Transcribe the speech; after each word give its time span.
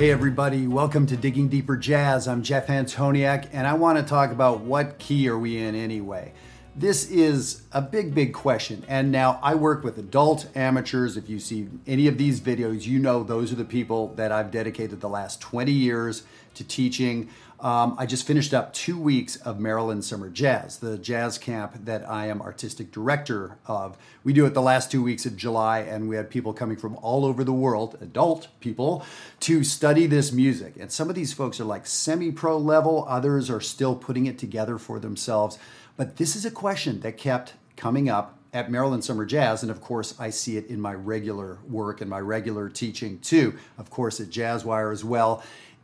Hey, 0.00 0.10
everybody, 0.10 0.66
welcome 0.66 1.04
to 1.08 1.14
Digging 1.14 1.48
Deeper 1.48 1.76
Jazz. 1.76 2.26
I'm 2.26 2.42
Jeff 2.42 2.68
Antoniuk, 2.68 3.50
and 3.52 3.66
I 3.66 3.74
want 3.74 3.98
to 3.98 4.02
talk 4.02 4.32
about 4.32 4.60
what 4.60 4.98
key 4.98 5.28
are 5.28 5.38
we 5.38 5.58
in 5.58 5.74
anyway? 5.74 6.32
This 6.74 7.10
is 7.10 7.64
a 7.72 7.82
big, 7.82 8.14
big 8.14 8.32
question. 8.32 8.82
And 8.88 9.12
now 9.12 9.38
I 9.42 9.54
work 9.56 9.84
with 9.84 9.98
adult 9.98 10.48
amateurs. 10.56 11.18
If 11.18 11.28
you 11.28 11.38
see 11.38 11.68
any 11.86 12.06
of 12.06 12.16
these 12.16 12.40
videos, 12.40 12.86
you 12.86 12.98
know 12.98 13.22
those 13.22 13.52
are 13.52 13.56
the 13.56 13.64
people 13.66 14.14
that 14.14 14.32
I've 14.32 14.50
dedicated 14.50 15.02
the 15.02 15.08
last 15.10 15.42
20 15.42 15.70
years 15.70 16.22
to 16.54 16.64
teaching. 16.64 17.28
Um, 17.60 17.94
I 17.98 18.06
just 18.06 18.26
finished 18.26 18.54
up 18.54 18.72
two 18.72 18.98
weeks 18.98 19.36
of 19.36 19.60
Maryland 19.60 20.02
Summer 20.02 20.30
Jazz, 20.30 20.78
the 20.78 20.96
jazz 20.96 21.36
camp 21.36 21.84
that 21.84 22.08
I 22.08 22.28
am 22.28 22.40
artistic 22.40 22.90
director 22.90 23.58
of. 23.66 23.98
We 24.24 24.32
do 24.32 24.46
it 24.46 24.54
the 24.54 24.62
last 24.62 24.90
two 24.90 25.02
weeks 25.02 25.26
of 25.26 25.36
July, 25.36 25.80
and 25.80 26.08
we 26.08 26.16
had 26.16 26.30
people 26.30 26.54
coming 26.54 26.78
from 26.78 26.96
all 26.96 27.26
over 27.26 27.44
the 27.44 27.52
world, 27.52 27.98
adult 28.00 28.48
people, 28.60 29.04
to 29.40 29.62
study 29.62 30.06
this 30.06 30.32
music. 30.32 30.76
And 30.80 30.90
some 30.90 31.10
of 31.10 31.14
these 31.14 31.34
folks 31.34 31.60
are 31.60 31.64
like 31.64 31.86
semi 31.86 32.32
pro 32.32 32.56
level, 32.56 33.04
others 33.06 33.50
are 33.50 33.60
still 33.60 33.94
putting 33.94 34.24
it 34.24 34.38
together 34.38 34.78
for 34.78 34.98
themselves. 34.98 35.58
But 35.98 36.16
this 36.16 36.36
is 36.36 36.46
a 36.46 36.50
question 36.50 37.00
that 37.00 37.18
kept 37.18 37.52
coming 37.76 38.08
up 38.08 38.38
at 38.54 38.70
Maryland 38.70 39.04
Summer 39.04 39.26
Jazz, 39.26 39.62
and 39.62 39.70
of 39.70 39.82
course, 39.82 40.14
I 40.18 40.30
see 40.30 40.56
it 40.56 40.66
in 40.68 40.80
my 40.80 40.94
regular 40.94 41.58
work 41.68 42.00
and 42.00 42.08
my 42.08 42.20
regular 42.20 42.70
teaching 42.70 43.18
too, 43.18 43.58
of 43.76 43.90
course, 43.90 44.18
at 44.18 44.28
Jazzwire 44.28 44.92
as 44.92 45.04
well, 45.04 45.42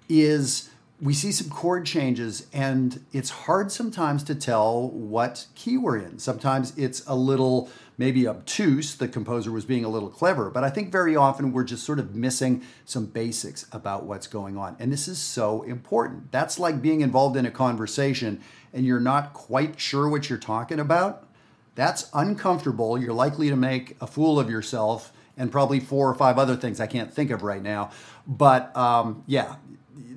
is 0.08 0.70
we 1.00 1.12
see 1.12 1.30
some 1.32 1.50
chord 1.50 1.84
changes, 1.84 2.46
and 2.52 3.04
it's 3.12 3.30
hard 3.30 3.70
sometimes 3.70 4.22
to 4.24 4.34
tell 4.34 4.88
what 4.90 5.46
key 5.54 5.76
we're 5.76 5.98
in. 5.98 6.18
Sometimes 6.18 6.76
it's 6.76 7.06
a 7.06 7.14
little 7.14 7.70
maybe 7.98 8.26
obtuse, 8.28 8.94
the 8.94 9.08
composer 9.08 9.50
was 9.50 9.64
being 9.64 9.84
a 9.84 9.88
little 9.88 10.10
clever, 10.10 10.50
but 10.50 10.62
I 10.62 10.70
think 10.70 10.92
very 10.92 11.16
often 11.16 11.52
we're 11.52 11.64
just 11.64 11.84
sort 11.84 11.98
of 11.98 12.14
missing 12.14 12.62
some 12.84 13.06
basics 13.06 13.66
about 13.72 14.04
what's 14.04 14.26
going 14.26 14.56
on. 14.56 14.76
And 14.78 14.92
this 14.92 15.08
is 15.08 15.18
so 15.18 15.62
important. 15.62 16.30
That's 16.30 16.58
like 16.58 16.82
being 16.82 17.00
involved 17.00 17.36
in 17.36 17.46
a 17.46 17.50
conversation 17.50 18.42
and 18.72 18.84
you're 18.84 19.00
not 19.00 19.32
quite 19.32 19.80
sure 19.80 20.08
what 20.08 20.28
you're 20.28 20.38
talking 20.38 20.78
about. 20.78 21.26
That's 21.74 22.10
uncomfortable. 22.12 22.98
You're 23.00 23.14
likely 23.14 23.48
to 23.48 23.56
make 23.56 23.96
a 24.00 24.06
fool 24.06 24.38
of 24.38 24.50
yourself 24.50 25.12
and 25.38 25.50
probably 25.50 25.80
four 25.80 26.08
or 26.08 26.14
five 26.14 26.38
other 26.38 26.56
things 26.56 26.80
I 26.80 26.86
can't 26.86 27.12
think 27.12 27.30
of 27.30 27.42
right 27.42 27.62
now. 27.62 27.90
But 28.26 28.76
um, 28.76 29.22
yeah, 29.26 29.56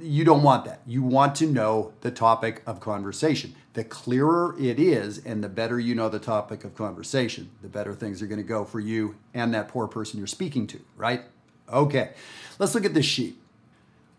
you 0.02 0.26
don't 0.26 0.44
want 0.44 0.66
that. 0.66 0.82
You 0.86 1.04
want 1.04 1.36
to 1.36 1.46
know 1.46 1.94
the 2.02 2.12
topic 2.12 2.62
of 2.66 2.80
conversation. 2.80 3.56
The 3.74 3.84
clearer 3.84 4.56
it 4.60 4.80
is, 4.80 5.20
and 5.26 5.44
the 5.44 5.50
better 5.50 5.80
you 5.80 5.96
know 5.96 6.10
the 6.10 6.20
topic 6.20 6.64
of 6.64 6.76
conversation, 6.76 7.50
the 7.62 7.70
better 7.70 7.94
things 7.94 8.22
are 8.22 8.28
going 8.28 8.42
to 8.42 8.48
go 8.48 8.66
for 8.66 8.80
you 8.80 9.16
and 9.34 9.54
that 9.54 9.68
poor 9.68 9.88
person 9.88 10.18
you're 10.18 10.28
speaking 10.28 10.68
to, 10.68 10.82
right? 10.98 11.24
Okay, 11.72 12.12
let's 12.58 12.74
look 12.74 12.86
at 12.86 12.94
this 12.94 13.06
sheet. 13.06 13.38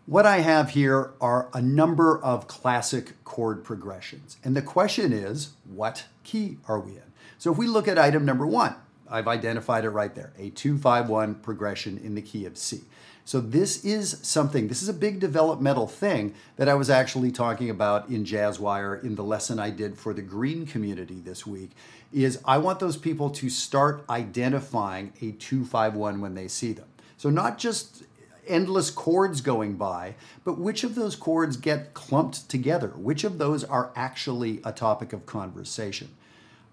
What 0.05 0.25
I 0.25 0.39
have 0.39 0.71
here 0.71 1.11
are 1.21 1.49
a 1.53 1.61
number 1.61 2.17
of 2.23 2.47
classic 2.47 3.23
chord 3.23 3.63
progressions. 3.63 4.37
And 4.43 4.55
the 4.55 4.61
question 4.61 5.13
is, 5.13 5.51
what 5.63 6.05
key 6.23 6.57
are 6.67 6.79
we 6.79 6.93
in? 6.93 7.03
So 7.37 7.51
if 7.51 7.57
we 7.57 7.67
look 7.67 7.87
at 7.87 7.99
item 7.99 8.25
number 8.25 8.47
one, 8.47 8.75
I've 9.09 9.27
identified 9.27 9.83
it 9.83 9.89
right 9.89 10.15
there, 10.15 10.31
a 10.39 10.49
251 10.49 11.35
progression 11.35 11.97
in 11.97 12.15
the 12.15 12.21
key 12.21 12.45
of 12.45 12.57
C. 12.57 12.81
So 13.25 13.39
this 13.39 13.85
is 13.85 14.17
something, 14.21 14.67
this 14.67 14.81
is 14.81 14.89
a 14.89 14.93
big 14.93 15.19
developmental 15.19 15.87
thing 15.87 16.33
that 16.57 16.67
I 16.67 16.73
was 16.73 16.89
actually 16.89 17.31
talking 17.31 17.69
about 17.69 18.09
in 18.09 18.25
Jazzwire 18.25 19.03
in 19.03 19.15
the 19.15 19.23
lesson 19.23 19.59
I 19.59 19.69
did 19.69 19.97
for 19.97 20.13
the 20.13 20.21
green 20.21 20.65
community 20.65 21.21
this 21.21 21.45
week 21.45 21.71
is 22.11 22.39
I 22.45 22.57
want 22.57 22.79
those 22.79 22.97
people 22.97 23.29
to 23.31 23.49
start 23.49 24.03
identifying 24.09 25.13
a 25.21 25.31
251 25.31 26.19
when 26.19 26.35
they 26.35 26.47
see 26.47 26.73
them. 26.73 26.87
So 27.17 27.29
not 27.29 27.57
just 27.57 28.03
endless 28.47 28.89
chords 28.89 29.41
going 29.41 29.75
by, 29.75 30.15
but 30.43 30.57
which 30.57 30.83
of 30.83 30.95
those 30.95 31.15
chords 31.15 31.57
get 31.57 31.93
clumped 31.93 32.49
together? 32.49 32.89
Which 32.89 33.23
of 33.23 33.37
those 33.37 33.63
are 33.63 33.91
actually 33.95 34.61
a 34.65 34.71
topic 34.71 35.13
of 35.13 35.25
conversation? 35.25 36.09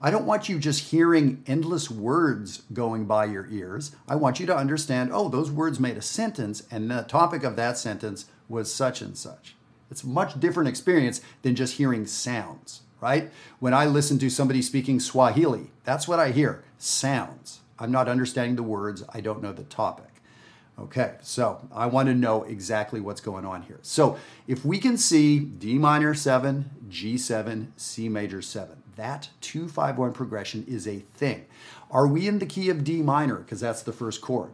I 0.01 0.13
don't 0.13 0.27
want 0.27 0.49
you 0.49 0.61
just 0.61 0.91
hearing 0.91 1.43
endless 1.49 1.91
words 1.91 2.63
going 2.73 3.07
by 3.07 3.25
your 3.25 3.49
ears. 3.51 3.97
I 4.07 4.15
want 4.15 4.39
you 4.39 4.47
to 4.47 4.57
understand 4.57 5.11
oh, 5.13 5.29
those 5.29 5.51
words 5.51 5.81
made 5.81 5.97
a 5.97 6.03
sentence, 6.03 6.63
and 6.71 6.89
the 6.89 7.03
topic 7.03 7.43
of 7.43 7.57
that 7.57 7.79
sentence 7.79 8.27
was 8.49 8.73
such 8.73 9.03
and 9.03 9.19
such. 9.19 9.57
It's 9.91 10.05
a 10.05 10.09
much 10.09 10.39
different 10.39 10.69
experience 10.69 11.21
than 11.43 11.57
just 11.57 11.79
hearing 11.79 12.07
sounds, 12.07 12.83
right? 13.01 13.31
When 13.59 13.75
I 13.75 13.87
listen 13.87 14.21
to 14.21 14.31
somebody 14.31 14.63
speaking 14.63 15.01
Swahili, 15.01 15.73
that's 15.83 16.07
what 16.07 16.21
I 16.21 16.31
hear 16.31 16.63
sounds. 16.79 17.61
I'm 17.79 17.91
not 17.91 18.09
understanding 18.09 18.55
the 18.55 18.63
words, 18.63 19.03
I 19.13 19.21
don't 19.21 19.43
know 19.43 19.53
the 19.53 19.65
topic. 19.65 20.05
Okay, 20.79 21.15
so 21.23 21.67
I 21.73 21.87
want 21.87 22.09
to 22.09 22.15
know 22.15 22.45
exactly 22.45 23.01
what's 23.01 23.21
going 23.21 23.45
on 23.45 23.63
here. 23.63 23.81
So 23.83 24.17
if 24.47 24.65
we 24.65 24.79
can 24.79 24.97
see 24.97 25.41
D 25.41 25.77
minor 25.77 26.15
7, 26.15 26.71
G7, 26.89 27.69
C 27.77 28.09
major 28.09 28.41
7, 28.41 28.81
that 28.99 29.31
251 29.41 30.13
progression 30.13 30.65
is 30.69 30.87
a 30.87 30.99
thing. 31.15 31.47
Are 31.91 32.07
we 32.07 32.29
in 32.29 32.41
the 32.41 32.47
key 32.47 32.69
of 32.69 32.85
D 32.85 33.01
minor? 33.01 33.37
Because 33.37 33.61
that's 33.61 33.83
the 33.83 33.93
first 33.93 34.21
chord. 34.21 34.51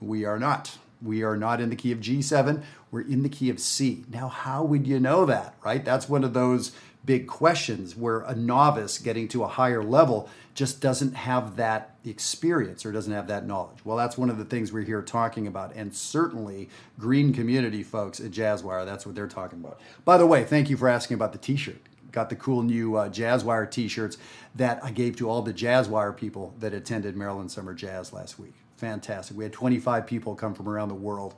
We 0.00 0.24
are 0.24 0.38
not. 0.38 0.78
We 1.02 1.22
are 1.22 1.36
not 1.36 1.60
in 1.60 1.68
the 1.68 1.76
key 1.76 1.92
of 1.92 2.00
G7. 2.00 2.62
We're 2.90 3.02
in 3.02 3.22
the 3.22 3.28
key 3.28 3.50
of 3.50 3.60
C. 3.60 4.04
Now, 4.10 4.28
how 4.28 4.64
would 4.64 4.86
you 4.86 4.98
know 4.98 5.26
that, 5.26 5.54
right? 5.62 5.84
That's 5.84 6.08
one 6.08 6.24
of 6.24 6.32
those 6.32 6.72
big 7.04 7.26
questions 7.26 7.94
where 7.94 8.20
a 8.20 8.34
novice 8.34 8.98
getting 8.98 9.28
to 9.28 9.44
a 9.44 9.48
higher 9.48 9.84
level 9.84 10.30
just 10.54 10.80
doesn't 10.80 11.14
have 11.14 11.56
that 11.56 11.96
experience 12.06 12.86
or 12.86 12.92
doesn't 12.92 13.12
have 13.12 13.26
that 13.26 13.46
knowledge. 13.46 13.84
Well, 13.84 13.98
that's 13.98 14.16
one 14.16 14.30
of 14.30 14.38
the 14.38 14.44
things 14.46 14.72
we're 14.72 14.84
here 14.84 15.02
talking 15.02 15.46
about. 15.46 15.74
And 15.74 15.94
certainly, 15.94 16.70
green 16.98 17.34
community 17.34 17.82
folks 17.82 18.20
at 18.20 18.30
Jazzwire, 18.30 18.86
that's 18.86 19.04
what 19.04 19.14
they're 19.14 19.26
talking 19.26 19.60
about. 19.60 19.78
By 20.06 20.16
the 20.16 20.26
way, 20.26 20.44
thank 20.44 20.70
you 20.70 20.78
for 20.78 20.88
asking 20.88 21.16
about 21.16 21.32
the 21.32 21.38
t 21.38 21.56
shirt 21.56 21.82
got 22.14 22.30
the 22.30 22.36
cool 22.36 22.62
new 22.62 22.94
uh, 22.94 23.08
Jazzwire 23.08 23.68
T-shirts 23.68 24.16
that 24.54 24.82
I 24.82 24.92
gave 24.92 25.16
to 25.16 25.28
all 25.28 25.42
the 25.42 25.52
Jazzwire 25.52 26.16
people 26.16 26.54
that 26.60 26.72
attended 26.72 27.16
Maryland 27.16 27.50
Summer 27.50 27.74
Jazz 27.74 28.12
last 28.12 28.38
week. 28.38 28.54
Fantastic. 28.76 29.36
We 29.36 29.42
had 29.44 29.52
25 29.52 30.06
people 30.06 30.36
come 30.36 30.54
from 30.54 30.68
around 30.68 30.88
the 30.88 30.94
world, 30.94 31.34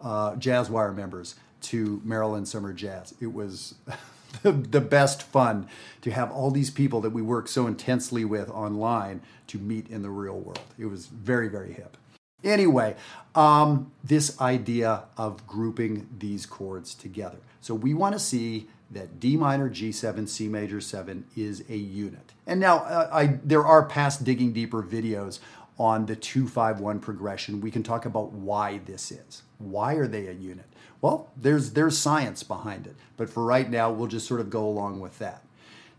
uh, 0.00 0.32
Jazzwire 0.32 0.96
members, 0.96 1.34
to 1.62 2.00
Maryland 2.04 2.48
Summer 2.48 2.72
Jazz. 2.72 3.14
It 3.20 3.34
was 3.34 3.74
the, 4.42 4.52
the 4.52 4.80
best 4.80 5.22
fun 5.22 5.68
to 6.00 6.10
have 6.10 6.32
all 6.32 6.50
these 6.50 6.70
people 6.70 7.02
that 7.02 7.10
we 7.10 7.20
work 7.20 7.46
so 7.46 7.66
intensely 7.66 8.24
with 8.24 8.48
online 8.50 9.20
to 9.48 9.58
meet 9.58 9.88
in 9.88 10.02
the 10.02 10.10
real 10.10 10.38
world. 10.40 10.60
It 10.78 10.86
was 10.86 11.06
very, 11.06 11.48
very 11.48 11.74
hip. 11.74 11.98
Anyway, 12.42 12.96
um, 13.34 13.90
this 14.02 14.40
idea 14.40 15.04
of 15.16 15.46
grouping 15.46 16.06
these 16.18 16.46
chords 16.46 16.94
together. 16.94 17.38
So 17.60 17.74
we 17.74 17.94
want 17.94 18.14
to 18.14 18.18
see 18.18 18.68
that 18.90 19.18
D 19.20 19.36
minor, 19.36 19.70
G7, 19.70 20.28
C 20.28 20.48
major 20.48 20.80
7 20.80 21.24
is 21.36 21.64
a 21.68 21.76
unit. 21.76 22.32
And 22.46 22.60
now 22.60 22.78
uh, 22.78 23.08
I, 23.12 23.38
there 23.42 23.64
are 23.64 23.84
past 23.84 24.24
digging 24.24 24.52
deeper 24.52 24.82
videos 24.82 25.40
on 25.78 26.06
the 26.06 26.16
251 26.16 27.00
progression. 27.00 27.60
We 27.60 27.70
can 27.70 27.82
talk 27.82 28.04
about 28.04 28.32
why 28.32 28.78
this 28.78 29.10
is. 29.10 29.42
Why 29.58 29.94
are 29.94 30.06
they 30.06 30.26
a 30.26 30.32
unit? 30.32 30.66
Well, 31.00 31.30
there's 31.36 31.72
there's 31.72 31.98
science 31.98 32.42
behind 32.42 32.86
it, 32.86 32.96
but 33.16 33.28
for 33.28 33.44
right 33.44 33.68
now 33.68 33.90
we'll 33.90 34.06
just 34.06 34.26
sort 34.26 34.40
of 34.40 34.50
go 34.50 34.66
along 34.66 35.00
with 35.00 35.18
that. 35.18 35.42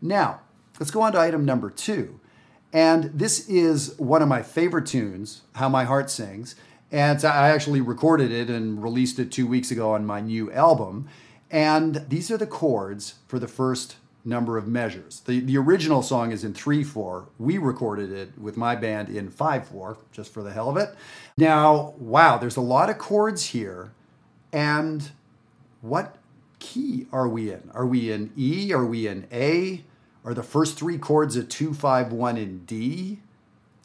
Now, 0.01 0.41
let's 0.79 0.91
go 0.91 1.01
on 1.01 1.12
to 1.13 1.19
item 1.19 1.45
number 1.45 1.69
2. 1.69 2.19
And 2.74 3.06
this 3.06 3.47
is 3.47 3.97
one 3.97 4.22
of 4.22 4.28
my 4.28 4.41
favorite 4.41 4.85
tunes, 4.85 5.44
How 5.53 5.69
My 5.69 5.85
Heart 5.85 6.09
Sings. 6.09 6.56
And 6.91 7.24
I 7.24 7.50
actually 7.50 7.81
recorded 7.81 8.31
it 8.31 8.50
and 8.50 8.81
released 8.81 9.18
it 9.19 9.31
2 9.31 9.47
weeks 9.47 9.72
ago 9.72 9.94
on 9.94 10.06
my 10.06 10.22
new 10.22 10.51
album. 10.51 11.07
And 11.55 12.05
these 12.09 12.29
are 12.31 12.38
the 12.38 12.45
chords 12.45 13.16
for 13.29 13.39
the 13.39 13.47
first 13.47 13.95
number 14.25 14.57
of 14.57 14.67
measures. 14.67 15.21
The, 15.21 15.39
the 15.39 15.57
original 15.57 16.01
song 16.01 16.33
is 16.33 16.43
in 16.43 16.53
3 16.53 16.83
4. 16.83 17.29
We 17.39 17.57
recorded 17.57 18.11
it 18.11 18.38
with 18.38 18.57
my 18.57 18.75
band 18.75 19.07
in 19.07 19.30
5 19.30 19.69
4, 19.69 19.97
just 20.12 20.33
for 20.33 20.44
the 20.44 20.51
hell 20.51 20.69
of 20.69 20.75
it. 20.75 20.94
Now, 21.38 21.94
wow, 21.97 22.38
there's 22.38 22.57
a 22.57 22.62
lot 22.62 22.89
of 22.89 22.97
chords 22.97 23.45
here. 23.45 23.94
And 24.51 25.12
what 25.80 26.18
key 26.59 27.07
are 27.13 27.30
we 27.30 27.53
in? 27.53 27.71
Are 27.74 27.85
we 27.85 28.12
in 28.12 28.33
E? 28.35 28.74
Are 28.74 28.85
we 28.85 29.07
in 29.07 29.25
A? 29.31 29.85
Are 30.25 30.33
the 30.33 30.44
first 30.44 30.77
three 30.77 30.97
chords 30.97 31.38
a 31.38 31.44
2 31.45 31.74
5 31.74 32.12
1 32.12 32.38
in 32.38 32.65
D? 32.65 33.19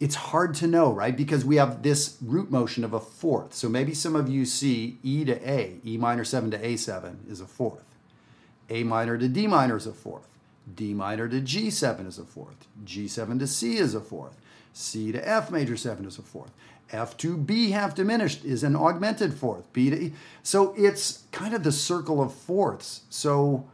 It's 0.00 0.14
hard 0.14 0.54
to 0.54 0.66
know, 0.66 0.90
right? 0.90 1.14
Because 1.14 1.44
we 1.44 1.56
have 1.56 1.82
this 1.82 2.16
root 2.22 2.50
motion 2.50 2.84
of 2.84 2.94
a 2.94 3.00
fourth. 3.00 3.52
So 3.52 3.68
maybe 3.68 3.92
some 3.92 4.16
of 4.16 4.30
you 4.30 4.46
see 4.46 4.98
E 5.02 5.26
to 5.26 5.48
A, 5.48 5.76
E 5.84 5.98
minor 5.98 6.24
7 6.24 6.50
to 6.52 6.58
A7 6.58 7.30
is 7.30 7.40
a 7.40 7.46
fourth. 7.46 7.84
A 8.70 8.82
minor 8.82 9.18
to 9.18 9.28
D 9.28 9.46
minor 9.46 9.76
is 9.76 9.86
a 9.86 9.92
fourth. 9.92 10.26
D 10.74 10.94
minor 10.94 11.28
to 11.28 11.40
G7 11.40 12.06
is 12.06 12.18
a 12.18 12.24
fourth. 12.24 12.66
G7 12.84 13.40
to 13.40 13.46
C 13.46 13.76
is 13.76 13.94
a 13.94 14.00
fourth. 14.00 14.36
C 14.72 15.12
to 15.12 15.28
F 15.28 15.50
major 15.50 15.76
7 15.76 16.04
is 16.06 16.18
a 16.18 16.22
fourth. 16.22 16.52
F 16.92 17.16
to 17.18 17.36
B 17.36 17.70
half 17.70 17.94
diminished 17.94 18.44
is 18.44 18.62
an 18.62 18.76
augmented 18.76 19.34
fourth. 19.34 19.70
B 19.72 19.90
to 19.90 19.96
E. 19.96 20.12
So 20.42 20.74
it's 20.78 21.24
kind 21.30 21.54
of 21.54 21.62
the 21.62 21.72
circle 21.72 22.22
of 22.22 22.32
fourths. 22.32 23.02
So 23.10 23.68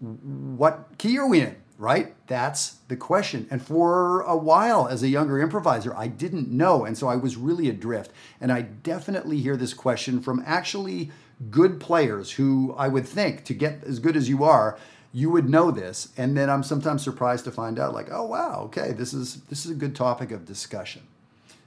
what 0.00 0.88
key 0.98 1.16
are 1.18 1.28
we 1.28 1.40
in? 1.40 1.56
Right? 1.80 2.14
That's 2.26 2.76
the 2.88 2.96
question. 2.96 3.48
And 3.50 3.62
for 3.62 4.20
a 4.20 4.36
while, 4.36 4.86
as 4.86 5.02
a 5.02 5.08
younger 5.08 5.40
improviser, 5.40 5.96
I 5.96 6.08
didn't 6.08 6.50
know. 6.50 6.84
And 6.84 6.96
so 6.96 7.08
I 7.08 7.16
was 7.16 7.38
really 7.38 7.70
adrift. 7.70 8.12
And 8.38 8.52
I 8.52 8.60
definitely 8.60 9.38
hear 9.38 9.56
this 9.56 9.72
question 9.72 10.20
from 10.20 10.44
actually 10.46 11.10
good 11.50 11.80
players 11.80 12.32
who 12.32 12.74
I 12.76 12.88
would 12.88 13.08
think 13.08 13.44
to 13.44 13.54
get 13.54 13.82
as 13.84 13.98
good 13.98 14.14
as 14.14 14.28
you 14.28 14.44
are, 14.44 14.78
you 15.10 15.30
would 15.30 15.48
know 15.48 15.70
this. 15.70 16.12
And 16.18 16.36
then 16.36 16.50
I'm 16.50 16.62
sometimes 16.62 17.02
surprised 17.02 17.46
to 17.46 17.50
find 17.50 17.78
out, 17.78 17.94
like, 17.94 18.08
oh 18.12 18.26
wow, 18.26 18.60
okay, 18.66 18.92
this 18.92 19.14
is 19.14 19.40
this 19.48 19.64
is 19.64 19.72
a 19.72 19.74
good 19.74 19.96
topic 19.96 20.30
of 20.32 20.44
discussion. 20.44 21.02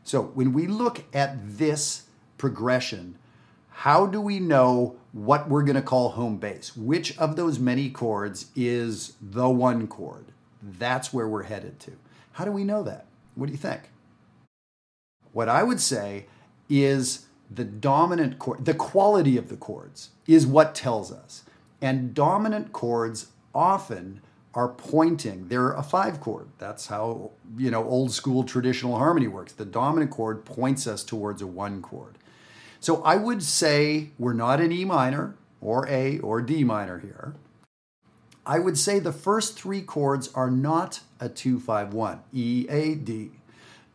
So 0.04 0.21
when 0.21 0.54
we 0.54 0.68
look 0.68 1.04
at 1.12 1.57
this 1.57 2.04
progression, 2.38 3.18
how 3.75 4.06
do 4.06 4.22
we 4.22 4.40
know 4.40 4.96
what 5.12 5.50
we're 5.50 5.64
going 5.64 5.75
to 5.75 5.81
call 5.81 6.10
home 6.10 6.38
base? 6.38 6.75
Which 6.78 7.18
of 7.18 7.36
those 7.36 7.60
many 7.60 7.90
chords 7.90 8.48
is 8.56 9.14
the 9.22 9.50
one 9.50 9.88
chord? 9.88 10.25
That's 10.62 11.12
where 11.12 11.28
we're 11.28 11.44
headed 11.44 11.80
to. 11.81 11.92
How 12.34 12.46
do 12.46 12.52
we 12.52 12.64
know 12.64 12.84
that? 12.84 13.08
What 13.36 13.48
do 13.48 13.52
you 13.52 13.58
think? 13.58 13.81
What 15.34 15.50
I 15.50 15.64
would 15.64 15.81
say 15.81 16.28
is 16.70 17.25
the 17.50 17.64
dominant 17.64 18.40
chord, 18.40 18.64
the 18.64 18.74
quality 18.74 19.38
of 19.38 19.50
the 19.50 19.58
chords 19.58 20.12
is 20.28 20.46
what 20.46 20.75
tells 20.75 21.12
us. 21.12 21.44
And 21.81 22.14
dominant 22.14 22.72
chords 22.72 23.28
often 23.54 24.22
are 24.54 24.70
pointing. 24.70 25.48
They're 25.48 25.74
a 25.74 25.84
five 25.84 26.22
chord. 26.22 26.48
That's 26.60 26.88
how, 26.88 27.31
you 27.58 27.72
know, 27.72 27.84
old 27.84 28.12
school 28.12 28.44
traditional 28.44 28.98
harmony 28.98 29.28
works. 29.28 29.54
The 29.54 29.66
dominant 29.66 30.12
chord 30.12 30.46
points 30.46 30.86
us 30.88 31.04
towards 31.04 31.42
a 31.42 31.48
one 31.48 31.81
chord. 31.81 32.18
So 32.83 33.01
I 33.03 33.15
would 33.15 33.41
say 33.41 34.09
we're 34.19 34.33
not 34.33 34.59
in 34.59 34.74
E 34.74 34.83
minor 34.83 35.35
or 35.62 35.88
A 35.88 36.19
or 36.19 36.41
D 36.41 36.65
minor 36.65 37.00
here. 37.00 37.33
I 38.45 38.59
would 38.59 38.77
say 38.77 39.00
the 39.00 39.13
first 39.13 39.57
three 39.57 39.81
chords 39.81 40.27
are 40.35 40.51
not 40.51 41.00
a 41.18 41.30
251, 41.30 42.19
E, 42.33 42.68
A, 42.69 42.95
D, 42.95 43.31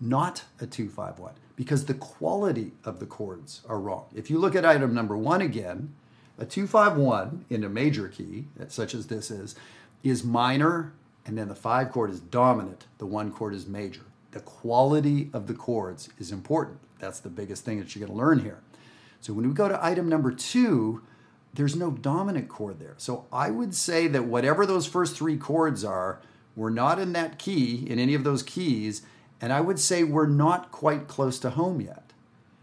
not 0.01 0.45
a 0.59 0.67
251, 0.67 1.35
because 1.55 1.85
the 1.85 1.93
quality 1.93 2.73
of 2.83 2.99
the 2.99 3.05
chords 3.05 3.61
are 3.69 3.79
wrong. 3.79 4.07
If 4.15 4.31
you 4.31 4.39
look 4.39 4.57
at 4.57 4.65
item 4.65 4.95
number 4.95 5.19
one 5.19 5.43
again, 5.43 5.93
a 6.39 6.47
251 6.47 7.45
in 7.51 7.65
a 7.65 7.69
major 7.69 8.09
key, 8.09 8.47
such 8.69 8.95
as 8.95 9.09
this 9.09 9.31
is, 9.31 9.55
is 10.03 10.25
minor, 10.25 10.95
and 11.27 11.37
then 11.37 11.49
the 11.49 11.55
five 11.55 11.93
chord 11.93 12.09
is 12.09 12.21
dominant, 12.21 12.87
the 12.97 13.05
one 13.05 13.33
chord 13.33 13.53
is 13.53 13.67
major. 13.67 14.07
The 14.31 14.41
quality 14.41 15.29
of 15.35 15.47
the 15.47 15.53
chords 15.53 16.09
is 16.19 16.33
important. 16.33 16.79
That's 16.99 17.21
the 17.21 17.29
biggest 17.29 17.67
thing 17.67 17.81
that 17.81 17.95
you're 17.95 18.07
going 18.07 18.19
to 18.19 18.25
learn 18.25 18.39
here. 18.39 18.63
So 19.21 19.33
when 19.33 19.49
we 19.49 19.55
go 19.55 19.69
to 19.69 19.85
item 19.85 20.09
number 20.09 20.31
two, 20.31 21.03
there's 21.55 21.77
no 21.77 21.91
dominant 21.91 22.49
chord 22.49 22.79
there. 22.79 22.95
So 22.99 23.27
I 23.33 23.51
would 23.51 23.75
say 23.75 24.07
that 24.09 24.25
whatever 24.25 24.65
those 24.65 24.87
first 24.87 25.17
three 25.17 25.37
chords 25.37 25.85
are, 25.85 26.21
we're 26.55 26.71
not 26.71 26.99
in 26.99 27.13
that 27.13 27.39
key, 27.39 27.85
in 27.89 27.99
any 27.99 28.15
of 28.15 28.25
those 28.25 28.43
keys, 28.43 29.03
and 29.41 29.53
I 29.53 29.61
would 29.61 29.79
say 29.79 30.03
we're 30.03 30.27
not 30.27 30.73
quite 30.73 31.09
close 31.09 31.39
to 31.41 31.51
home 31.51 31.81
yet. 31.81 32.13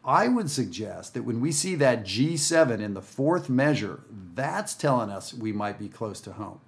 I 0.03 0.27
would 0.27 0.51
suggest 0.51 1.13
that 1.13 1.23
when 1.23 1.41
we 1.41 1.51
see 1.51 1.75
that 1.75 2.03
G7 2.03 2.79
in 2.79 2.93
the 2.93 3.01
fourth 3.01 3.49
measure, 3.49 4.01
that's 4.35 4.75
telling 4.75 5.09
us 5.09 5.33
we 5.33 5.51
might 5.51 5.79
be 5.79 5.87
close 5.87 6.21
to 6.21 6.33
home. 6.33 6.59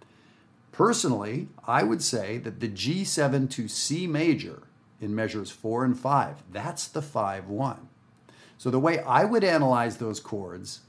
Personally, 0.72 1.50
I 1.68 1.84
would 1.84 2.02
say 2.02 2.40
that 2.40 2.60
the 2.60 2.70
G7 2.70 3.50
to 3.52 3.68
C 3.68 4.08
major 4.08 4.64
in 5.00 5.14
measures 5.14 5.52
four 5.52 5.86
and 5.86 5.98
five, 5.98 6.38
that's 6.52 6.88
the 6.88 7.02
5 7.02 7.48
1. 7.48 7.90
So 8.58 8.72
the 8.72 8.80
way 8.80 9.00
I 9.00 9.24
would 9.24 9.44
analyze 9.44 9.98
those 9.98 10.20
chords 10.20 10.82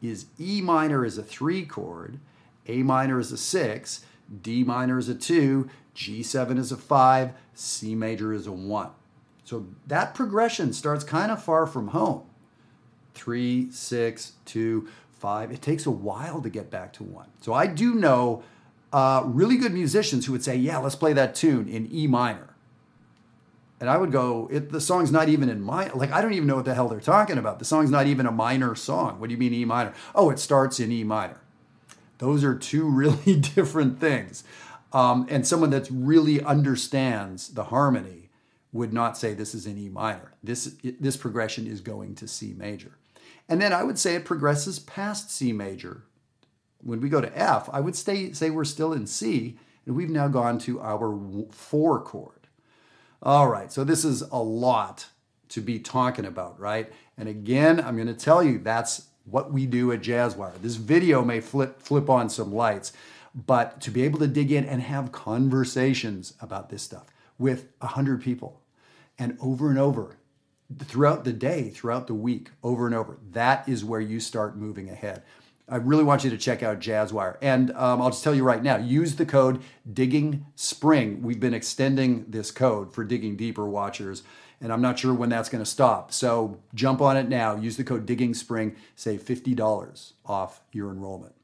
is 0.00 0.26
E 0.38 0.60
minor 0.60 1.04
is 1.04 1.18
a 1.18 1.22
three 1.22 1.64
chord, 1.64 2.20
A 2.66 2.82
minor 2.82 3.18
is 3.18 3.32
a 3.32 3.36
six, 3.36 4.04
D 4.42 4.64
minor 4.64 4.98
is 4.98 5.08
a 5.08 5.14
two, 5.14 5.68
G7 5.94 6.58
is 6.58 6.72
a 6.72 6.76
five, 6.76 7.32
C 7.54 7.94
major 7.94 8.32
is 8.32 8.46
a 8.46 8.52
one. 8.52 8.90
So 9.44 9.66
that 9.86 10.14
progression 10.14 10.72
starts 10.72 11.04
kind 11.04 11.32
of 11.32 11.42
far 11.42 11.66
from 11.66 11.88
home. 11.88 12.22
Three, 13.14 13.70
six, 13.70 14.32
two, 14.44 14.88
five. 15.12 15.50
It 15.50 15.62
takes 15.62 15.86
a 15.86 15.90
while 15.90 16.42
to 16.42 16.50
get 16.50 16.70
back 16.70 16.92
to 16.94 17.04
one. 17.04 17.28
So 17.40 17.54
I 17.54 17.66
do 17.66 17.94
know 17.94 18.42
uh, 18.92 19.22
really 19.24 19.56
good 19.56 19.72
musicians 19.72 20.26
who 20.26 20.32
would 20.32 20.44
say, 20.44 20.56
yeah, 20.56 20.78
let's 20.78 20.96
play 20.96 21.12
that 21.14 21.34
tune 21.34 21.68
in 21.68 21.88
E 21.92 22.06
minor 22.06 22.55
and 23.78 23.90
I 23.90 23.98
would 23.98 24.10
go, 24.10 24.48
it, 24.50 24.70
the 24.70 24.80
song's 24.80 25.12
not 25.12 25.28
even 25.28 25.50
in 25.50 25.60
my, 25.60 25.90
like, 25.90 26.10
I 26.10 26.22
don't 26.22 26.32
even 26.32 26.46
know 26.46 26.56
what 26.56 26.64
the 26.64 26.74
hell 26.74 26.88
they're 26.88 27.00
talking 27.00 27.36
about. 27.36 27.58
The 27.58 27.64
song's 27.64 27.90
not 27.90 28.06
even 28.06 28.26
a 28.26 28.32
minor 28.32 28.74
song. 28.74 29.20
What 29.20 29.28
do 29.28 29.34
you 29.34 29.38
mean 29.38 29.52
E 29.52 29.64
minor? 29.64 29.92
Oh, 30.14 30.30
it 30.30 30.38
starts 30.38 30.80
in 30.80 30.90
E 30.90 31.04
minor. 31.04 31.40
Those 32.18 32.42
are 32.42 32.54
two 32.54 32.88
really 32.90 33.36
different 33.36 34.00
things. 34.00 34.44
Um, 34.92 35.26
and 35.28 35.46
someone 35.46 35.70
that 35.70 35.88
really 35.90 36.42
understands 36.42 37.48
the 37.48 37.64
harmony 37.64 38.30
would 38.72 38.92
not 38.92 39.18
say 39.18 39.34
this 39.34 39.54
is 39.54 39.66
in 39.66 39.76
E 39.76 39.88
minor. 39.90 40.32
This, 40.42 40.74
this 40.82 41.16
progression 41.16 41.66
is 41.66 41.80
going 41.80 42.14
to 42.16 42.28
C 42.28 42.54
major. 42.56 42.96
And 43.48 43.60
then 43.60 43.72
I 43.72 43.82
would 43.82 43.98
say 43.98 44.14
it 44.14 44.24
progresses 44.24 44.78
past 44.78 45.30
C 45.30 45.52
major. 45.52 46.04
When 46.78 47.00
we 47.00 47.08
go 47.08 47.20
to 47.20 47.38
F, 47.38 47.68
I 47.72 47.80
would 47.80 47.96
stay, 47.96 48.32
say 48.32 48.48
we're 48.48 48.64
still 48.64 48.92
in 48.92 49.06
C, 49.06 49.58
and 49.84 49.96
we've 49.96 50.10
now 50.10 50.28
gone 50.28 50.58
to 50.60 50.80
our 50.80 51.18
four 51.50 52.00
chord. 52.00 52.45
All 53.26 53.48
right, 53.48 53.72
so 53.72 53.82
this 53.82 54.04
is 54.04 54.22
a 54.22 54.40
lot 54.40 55.08
to 55.48 55.60
be 55.60 55.80
talking 55.80 56.24
about, 56.24 56.60
right? 56.60 56.92
And 57.18 57.28
again, 57.28 57.80
I'm 57.80 57.96
to 58.06 58.14
tell 58.14 58.40
you 58.40 58.60
that's 58.60 59.08
what 59.24 59.52
we 59.52 59.66
do 59.66 59.90
at 59.90 60.00
Jazzwire. 60.00 60.54
This 60.62 60.76
video 60.76 61.24
may 61.24 61.40
flip 61.40 61.82
flip 61.82 62.08
on 62.08 62.30
some 62.30 62.54
lights, 62.54 62.92
but 63.34 63.80
to 63.80 63.90
be 63.90 64.04
able 64.04 64.20
to 64.20 64.28
dig 64.28 64.52
in 64.52 64.64
and 64.64 64.80
have 64.80 65.10
conversations 65.10 66.34
about 66.40 66.70
this 66.70 66.84
stuff 66.84 67.06
with 67.36 67.66
a 67.80 67.88
hundred 67.88 68.22
people 68.22 68.60
and 69.18 69.36
over 69.40 69.70
and 69.70 69.78
over 69.80 70.18
throughout 70.84 71.24
the 71.24 71.32
day, 71.32 71.70
throughout 71.70 72.06
the 72.06 72.14
week, 72.14 72.50
over 72.62 72.86
and 72.86 72.94
over, 72.94 73.18
that 73.32 73.68
is 73.68 73.84
where 73.84 74.00
you 74.00 74.20
start 74.20 74.56
moving 74.56 74.88
ahead. 74.88 75.24
I 75.68 75.76
really 75.76 76.04
want 76.04 76.22
you 76.22 76.30
to 76.30 76.38
check 76.38 76.62
out 76.62 76.78
Jazzwire. 76.78 77.36
And 77.42 77.72
um, 77.72 78.00
I'll 78.00 78.10
just 78.10 78.22
tell 78.22 78.34
you 78.34 78.44
right 78.44 78.62
now 78.62 78.76
use 78.76 79.16
the 79.16 79.26
code 79.26 79.62
Digging 79.90 80.46
Spring. 80.54 81.22
We've 81.22 81.40
been 81.40 81.54
extending 81.54 82.26
this 82.28 82.50
code 82.50 82.94
for 82.94 83.04
Digging 83.04 83.36
Deeper 83.36 83.66
watchers, 83.66 84.22
and 84.60 84.72
I'm 84.72 84.80
not 84.80 84.98
sure 84.98 85.12
when 85.12 85.28
that's 85.28 85.48
going 85.48 85.64
to 85.64 85.70
stop. 85.70 86.12
So 86.12 86.60
jump 86.74 87.00
on 87.00 87.16
it 87.16 87.28
now. 87.28 87.56
Use 87.56 87.76
the 87.76 87.84
code 87.84 88.06
Digging 88.06 88.32
Spring, 88.32 88.76
save 88.94 89.22
$50 89.22 90.12
off 90.24 90.60
your 90.72 90.90
enrollment. 90.90 91.34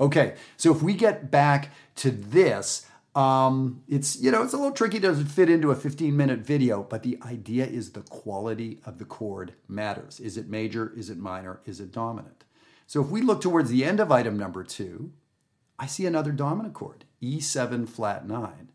Okay, 0.00 0.34
so 0.56 0.74
if 0.74 0.82
we 0.82 0.92
get 0.92 1.30
back 1.30 1.70
to 1.96 2.10
this, 2.10 2.86
um, 3.14 3.82
it's 3.88 4.20
you 4.20 4.32
know 4.32 4.42
it's 4.42 4.52
a 4.52 4.56
little 4.56 4.72
tricky 4.72 4.98
to 5.00 5.14
fit 5.14 5.48
into 5.48 5.70
a 5.70 5.76
15 5.76 6.16
minute 6.16 6.40
video, 6.40 6.82
but 6.82 7.04
the 7.04 7.16
idea 7.22 7.64
is 7.64 7.92
the 7.92 8.02
quality 8.02 8.80
of 8.84 8.98
the 8.98 9.04
chord 9.04 9.54
matters. 9.68 10.18
Is 10.18 10.36
it 10.36 10.48
major? 10.48 10.92
Is 10.96 11.10
it 11.10 11.16
minor? 11.16 11.60
Is 11.64 11.80
it 11.80 11.92
dominant? 11.92 12.43
So 12.86 13.02
if 13.02 13.08
we 13.08 13.22
look 13.22 13.40
towards 13.40 13.70
the 13.70 13.84
end 13.84 14.00
of 14.00 14.12
item 14.12 14.38
number 14.38 14.62
two, 14.62 15.12
I 15.78 15.86
see 15.86 16.06
another 16.06 16.32
dominant 16.32 16.74
chord, 16.74 17.04
E7 17.22 17.88
flat 17.88 18.26
9. 18.26 18.68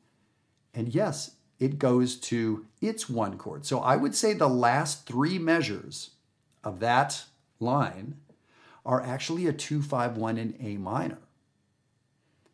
And 0.74 0.94
yes, 0.94 1.36
it 1.60 1.80
goes 1.80 2.16
to 2.16 2.66
its 2.82 3.10
one 3.10 3.38
chord. 3.38 3.66
So 3.66 3.80
I 3.80 3.96
would 3.96 4.16
say 4.16 4.34
the 4.34 4.48
last 4.48 5.06
three 5.06 5.38
measures 5.38 6.12
of 6.64 6.80
that 6.80 7.24
line 7.60 8.16
are 8.86 9.02
actually 9.02 9.46
a 9.48 9.54
251 9.54 10.38
in 10.38 10.56
A 10.60 10.78
minor. 10.78 11.20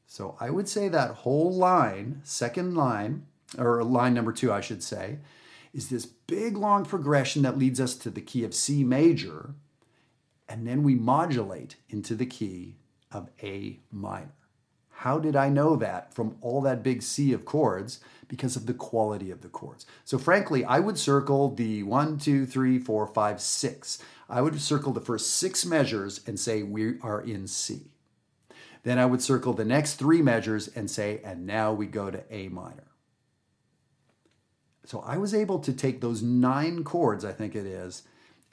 So 0.08 0.36
I 0.40 0.50
would 0.50 0.68
say 0.68 0.90
that 0.90 1.12
whole 1.12 1.54
line, 1.54 2.22
second 2.24 2.76
line, 2.76 3.26
or 3.58 3.84
line 3.84 4.14
number 4.14 4.32
two, 4.32 4.52
I 4.52 4.62
should 4.62 4.84
say, 4.84 5.20
is 5.74 5.90
this 5.90 6.06
big 6.06 6.58
long 6.58 6.86
progression 6.86 7.42
that 7.44 7.58
leads 7.58 7.80
us 7.80 7.96
to 7.96 8.10
the 8.10 8.22
key 8.22 8.44
of 8.44 8.54
C 8.54 8.84
major 8.84 9.56
and 10.48 10.68
then 10.68 10.84
we 10.84 10.96
modulate 10.96 11.76
into 11.90 12.16
the 12.16 12.26
key 12.26 12.78
of 13.12 13.30
A 13.42 13.80
minor. 13.92 14.34
How 14.90 15.20
did 15.20 15.36
I 15.36 15.50
know 15.50 15.76
that 15.76 16.14
from 16.14 16.38
all 16.42 16.62
that 16.62 16.82
big 16.82 17.02
sea 17.04 17.34
of 17.34 17.46
chords? 17.46 18.00
Because 18.28 18.56
of 18.56 18.66
the 18.66 18.74
quality 18.74 19.30
of 19.30 19.42
the 19.42 19.50
chords. 19.50 19.86
So, 20.04 20.18
frankly, 20.18 20.64
I 20.64 20.80
would 20.80 20.98
circle 20.98 21.54
the 21.54 21.84
one, 21.84 22.18
two, 22.18 22.46
three, 22.46 22.80
four, 22.80 23.06
five, 23.06 23.42
six. 23.42 24.00
I 24.30 24.42
would 24.42 24.60
circle 24.60 24.94
the 24.94 25.02
first 25.02 25.34
six 25.34 25.66
measures 25.66 26.22
and 26.26 26.40
say 26.40 26.64
we 26.64 27.00
are 27.02 27.22
in 27.22 27.48
C. 27.48 27.92
Then 28.84 28.98
I 28.98 29.06
would 29.06 29.22
circle 29.22 29.54
the 29.54 29.66
next 29.66 29.96
three 29.96 30.22
measures 30.22 30.68
and 30.70 30.90
say, 30.90 31.20
and 31.24 31.46
now 31.46 31.74
we 31.74 31.88
go 31.88 32.10
to 32.10 32.24
A 32.34 32.48
minor. 32.48 32.92
So 34.86 35.02
I 35.02 35.18
was 35.18 35.34
able 35.34 35.60
to 35.60 35.74
take 35.74 36.02
those 36.02 36.22
nine 36.22 36.84
chords, 36.84 37.26
I 37.26 37.32
think 37.32 37.56
it 37.56 37.66
is, 37.66 38.04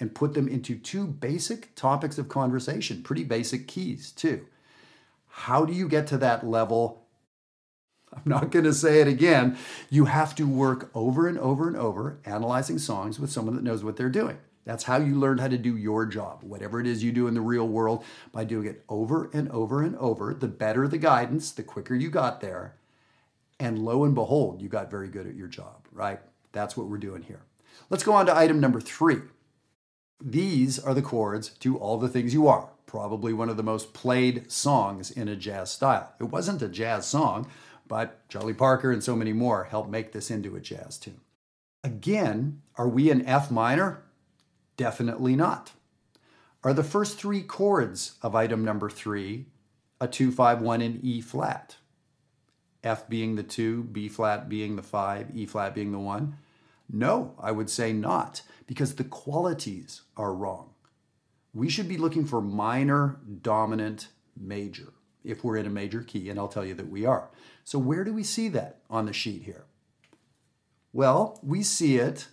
and 0.03 0.17
put 0.17 0.35
them 0.35 0.49
into 0.49 0.77
two 0.77 1.07
basic 1.07 1.73
topics 1.77 2.19
of 2.19 2.29
conversation, 2.29 3.05
pretty 3.05 3.23
basic 3.23 3.69
keys, 3.69 4.11
too. 4.11 4.45
How 5.29 5.65
do 5.65 5.73
you 5.73 5.89
get 5.89 6.09
to 6.09 6.19
that 6.19 6.45
level? 6.45 7.07
I'm 8.13 8.25
not 8.25 8.51
going 8.51 8.65
to 8.65 8.75
say 8.75 9.01
it 9.01 9.07
again. 9.07 9.57
You 9.91 10.07
have 10.07 10.35
to 10.35 10.45
work 10.45 10.91
over 10.93 11.29
and 11.29 11.39
over 11.39 11.69
and 11.69 11.77
over 11.77 12.19
analyzing 12.25 12.81
songs 12.81 13.21
with 13.21 13.31
someone 13.31 13.55
that 13.55 13.63
knows 13.63 13.85
what 13.85 13.97
they're 13.97 14.11
doing. 14.11 14.39
That's 14.65 14.83
how 14.83 14.97
you 14.97 15.15
learn 15.15 15.39
how 15.39 15.47
to 15.47 15.57
do 15.57 15.77
your 15.77 16.05
job, 16.05 16.43
whatever 16.43 16.81
it 16.81 16.89
is 16.89 17.05
you 17.05 17.13
do 17.13 17.29
in 17.29 17.35
the 17.35 17.41
real 17.41 17.69
world, 17.69 18.05
by 18.33 18.43
doing 18.43 18.67
it 18.67 18.83
over 18.89 19.31
and 19.33 19.49
over 19.53 19.85
and 19.85 19.97
over. 19.99 20.35
The 20.35 20.49
better 20.49 20.89
the 20.89 20.99
guidance, 20.99 21.53
the 21.53 21.63
quicker 21.63 21.95
you 21.95 22.11
got 22.11 22.41
there. 22.41 22.75
And 23.61 23.79
lo 23.79 24.03
and 24.03 24.17
behold, 24.17 24.63
you 24.63 24.69
got 24.69 24.91
very 24.91 25.07
good 25.07 25.29
at 25.29 25.37
your 25.37 25.47
job, 25.47 25.87
right? 25.93 26.19
That's 26.51 26.77
what 26.77 26.89
we're 26.89 26.99
doing 26.99 27.23
here. 27.23 27.43
Let's 27.89 28.03
go 28.03 28.15
on 28.15 28.27
to 28.27 28.37
item 28.37 28.59
number 28.59 28.81
three. 28.81 29.19
These 30.25 30.79
are 30.79 30.95
the 30.95 31.03
chords 31.03 31.49
to 31.49 31.77
All 31.79 31.99
the 31.99 32.09
Things 32.09 32.33
You 32.33 32.47
Are, 32.47 32.69
probably 32.87 33.33
one 33.33 33.49
of 33.49 33.57
the 33.57 33.65
most 33.65 33.93
played 33.93 34.53
songs 34.53 35.11
in 35.11 35.27
a 35.27 35.35
jazz 35.35 35.73
style. 35.73 36.13
It 36.21 36.25
wasn't 36.25 36.63
a 36.63 36.69
jazz 36.69 37.09
song, 37.09 37.49
but 37.89 38.29
Charlie 38.29 38.55
Parker 38.55 38.93
and 38.93 39.03
so 39.03 39.17
many 39.17 39.33
more 39.33 39.65
helped 39.65 39.91
make 39.91 40.13
this 40.13 40.31
into 40.31 40.55
a 40.55 40.61
jazz 40.61 40.97
tune. 40.97 41.21
Again, 41.83 42.63
are 42.77 42.89
we 42.89 43.11
in 43.11 43.27
F 43.27 43.51
minor? 43.51 44.05
Definitely 44.77 45.35
not. 45.35 45.73
Are 46.63 46.73
the 46.73 46.85
first 46.85 47.19
three 47.19 47.43
chords 47.43 48.15
of 48.23 48.37
item 48.37 48.65
number 48.65 48.89
three 48.89 49.47
a 50.01 50.07
2 50.07 50.31
5 50.31 50.61
1 50.61 50.81
in 50.81 51.01
E 51.03 51.21
flat? 51.21 51.79
F 52.85 53.09
being 53.09 53.35
the 53.35 53.43
2, 53.43 53.83
B 53.83 54.09
flat 54.09 54.49
being 54.49 54.77
the 54.77 54.83
5, 54.83 55.33
E 55.35 55.47
flat 55.47 55.75
being 55.75 55.91
the 55.91 55.99
1? 55.99 56.37
No, 56.93 57.35
I 57.41 57.53
would 57.53 57.71
say 57.71 57.95
not, 57.95 58.43
because 58.67 58.95
the 58.95 59.05
qualities 59.05 60.03
are 60.17 60.35
wrong. 60.35 60.75
We 61.55 61.71
should 61.71 61.89
be 61.89 61.97
looking 61.97 62.27
for 62.27 62.43
minor, 62.43 63.19
dominant, 63.41 64.09
major 64.39 64.93
if 65.25 65.43
we're 65.43 65.57
in 65.57 65.67
a 65.67 65.71
major 65.71 66.03
key, 66.03 66.29
and 66.29 66.39
I'll 66.39 66.49
tell 66.49 66.65
you 66.65 66.75
that 66.75 66.91
we 66.91 67.07
are. 67.07 67.31
So, 67.65 67.79
where 67.79 68.05
do 68.05 68.13
we 68.13 68.23
see 68.23 68.49
that 68.51 68.81
on 68.91 69.07
the 69.07 69.13
sheet 69.13 69.43
here? 69.43 69.65
Well, 70.93 71.39
we 71.43 71.63
see 71.63 71.97
it 71.97 72.29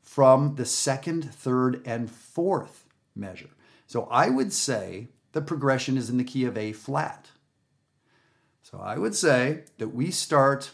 from 0.00 0.54
the 0.54 0.64
second, 0.64 1.34
third, 1.34 1.82
and 1.84 2.10
fourth 2.10 2.84
measure. 3.14 3.50
So, 3.86 4.04
I 4.10 4.30
would 4.30 4.52
say 4.52 5.08
the 5.32 5.42
progression 5.42 5.96
is 5.98 6.08
in 6.08 6.16
the 6.16 6.24
key 6.24 6.44
of 6.44 6.56
A 6.56 6.72
flat. 6.72 7.30
So, 8.62 8.78
I 8.78 8.98
would 8.98 9.14
say 9.14 9.64
that 9.78 9.94
we 9.94 10.10
start 10.10 10.70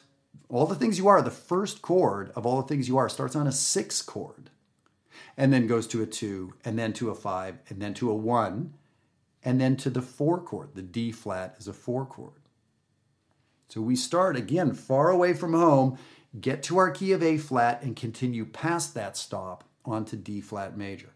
all 0.54 0.66
the 0.66 0.74
things 0.74 0.98
you 0.98 1.08
are, 1.08 1.20
the 1.20 1.30
first 1.30 1.82
chord 1.82 2.30
of 2.36 2.46
all 2.46 2.62
the 2.62 2.68
things 2.68 2.88
you 2.88 2.96
are 2.96 3.08
starts 3.08 3.34
on 3.34 3.46
a 3.46 3.52
six 3.52 4.02
chord 4.02 4.50
and 5.36 5.52
then 5.52 5.66
goes 5.66 5.86
to 5.88 6.02
a 6.02 6.06
two 6.06 6.54
and 6.64 6.78
then 6.78 6.92
to 6.94 7.10
a 7.10 7.14
five 7.14 7.58
and 7.68 7.80
then 7.80 7.94
to 7.94 8.10
a 8.10 8.14
one 8.14 8.74
and 9.42 9.60
then 9.60 9.76
to 9.76 9.90
the 9.90 10.02
four 10.02 10.40
chord. 10.40 10.70
The 10.74 10.82
D 10.82 11.12
flat 11.12 11.56
is 11.58 11.68
a 11.68 11.72
four 11.72 12.06
chord. 12.06 12.40
So 13.68 13.80
we 13.80 13.96
start 13.96 14.36
again 14.36 14.74
far 14.74 15.10
away 15.10 15.34
from 15.34 15.54
home, 15.54 15.98
get 16.40 16.62
to 16.64 16.78
our 16.78 16.90
key 16.90 17.12
of 17.12 17.22
A 17.22 17.38
flat, 17.38 17.82
and 17.82 17.96
continue 17.96 18.44
past 18.44 18.94
that 18.94 19.16
stop 19.16 19.64
onto 19.84 20.16
D 20.16 20.40
flat 20.40 20.76
major. 20.76 21.10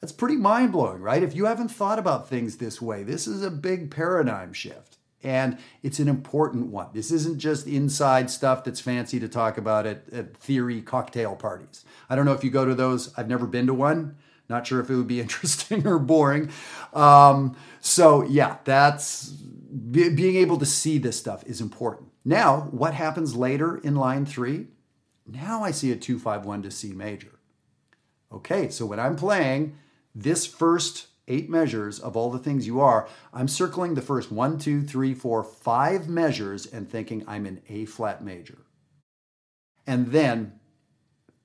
That's 0.00 0.12
pretty 0.12 0.36
mind 0.36 0.72
blowing, 0.72 1.00
right? 1.00 1.22
If 1.22 1.36
you 1.36 1.44
haven't 1.44 1.68
thought 1.68 1.98
about 1.98 2.28
things 2.28 2.56
this 2.56 2.80
way, 2.80 3.02
this 3.02 3.26
is 3.26 3.42
a 3.42 3.50
big 3.50 3.90
paradigm 3.90 4.52
shift. 4.52 4.96
And 5.22 5.58
it's 5.82 5.98
an 5.98 6.08
important 6.08 6.68
one. 6.68 6.88
This 6.94 7.10
isn't 7.10 7.38
just 7.38 7.66
inside 7.66 8.30
stuff 8.30 8.64
that's 8.64 8.80
fancy 8.80 9.20
to 9.20 9.28
talk 9.28 9.58
about 9.58 9.86
at, 9.86 10.04
at, 10.12 10.36
theory 10.36 10.80
cocktail 10.80 11.36
parties. 11.36 11.84
I 12.08 12.16
don't 12.16 12.24
know 12.24 12.32
if 12.32 12.42
you 12.42 12.50
go 12.50 12.64
to 12.64 12.74
those. 12.74 13.12
I've 13.18 13.28
never 13.28 13.46
been 13.46 13.66
to 13.66 13.74
one. 13.74 14.16
Not 14.48 14.66
sure 14.66 14.80
if 14.80 14.88
it 14.88 14.96
would 14.96 15.06
be 15.06 15.20
interesting 15.26 15.86
or 15.86 15.98
boring. 15.98 16.50
Um, 16.94 17.56
so, 17.80 18.24
yeah, 18.24 18.58
that's 18.64 19.28
be, 19.28 20.08
being 20.08 20.36
able 20.36 20.58
to 20.58 20.66
see 20.66 20.98
this 20.98 21.18
stuff 21.18 21.44
is 21.46 21.60
important. 21.60 22.08
Now, 22.24 22.68
what 22.70 22.94
happens 22.94 23.36
later 23.36 23.76
in 23.76 23.96
line 23.96 24.26
three? 24.26 24.68
Now 25.26 25.62
I 25.62 25.70
see 25.70 25.92
a 25.92 25.96
251 25.96 26.62
to 26.62 26.70
C 26.70 26.92
major. 26.92 27.38
Okay, 28.32 28.68
so 28.68 28.86
when 28.86 29.00
I'm 29.00 29.16
playing 29.16 29.76
this 30.14 30.46
first 30.46 31.08
eight 31.30 31.48
measures 31.48 31.98
of 31.98 32.16
all 32.16 32.30
the 32.30 32.38
things 32.38 32.66
you 32.66 32.80
are, 32.80 33.08
I'm 33.32 33.48
circling 33.48 33.94
the 33.94 34.02
first 34.02 34.30
one, 34.30 34.58
two, 34.58 34.82
three, 34.82 35.14
four, 35.14 35.42
five 35.42 36.08
measures 36.08 36.66
and 36.66 36.90
thinking 36.90 37.24
I'm 37.26 37.46
in 37.46 37.62
A 37.68 37.86
flat 37.86 38.22
major. 38.22 38.58
And 39.86 40.08
then 40.08 40.60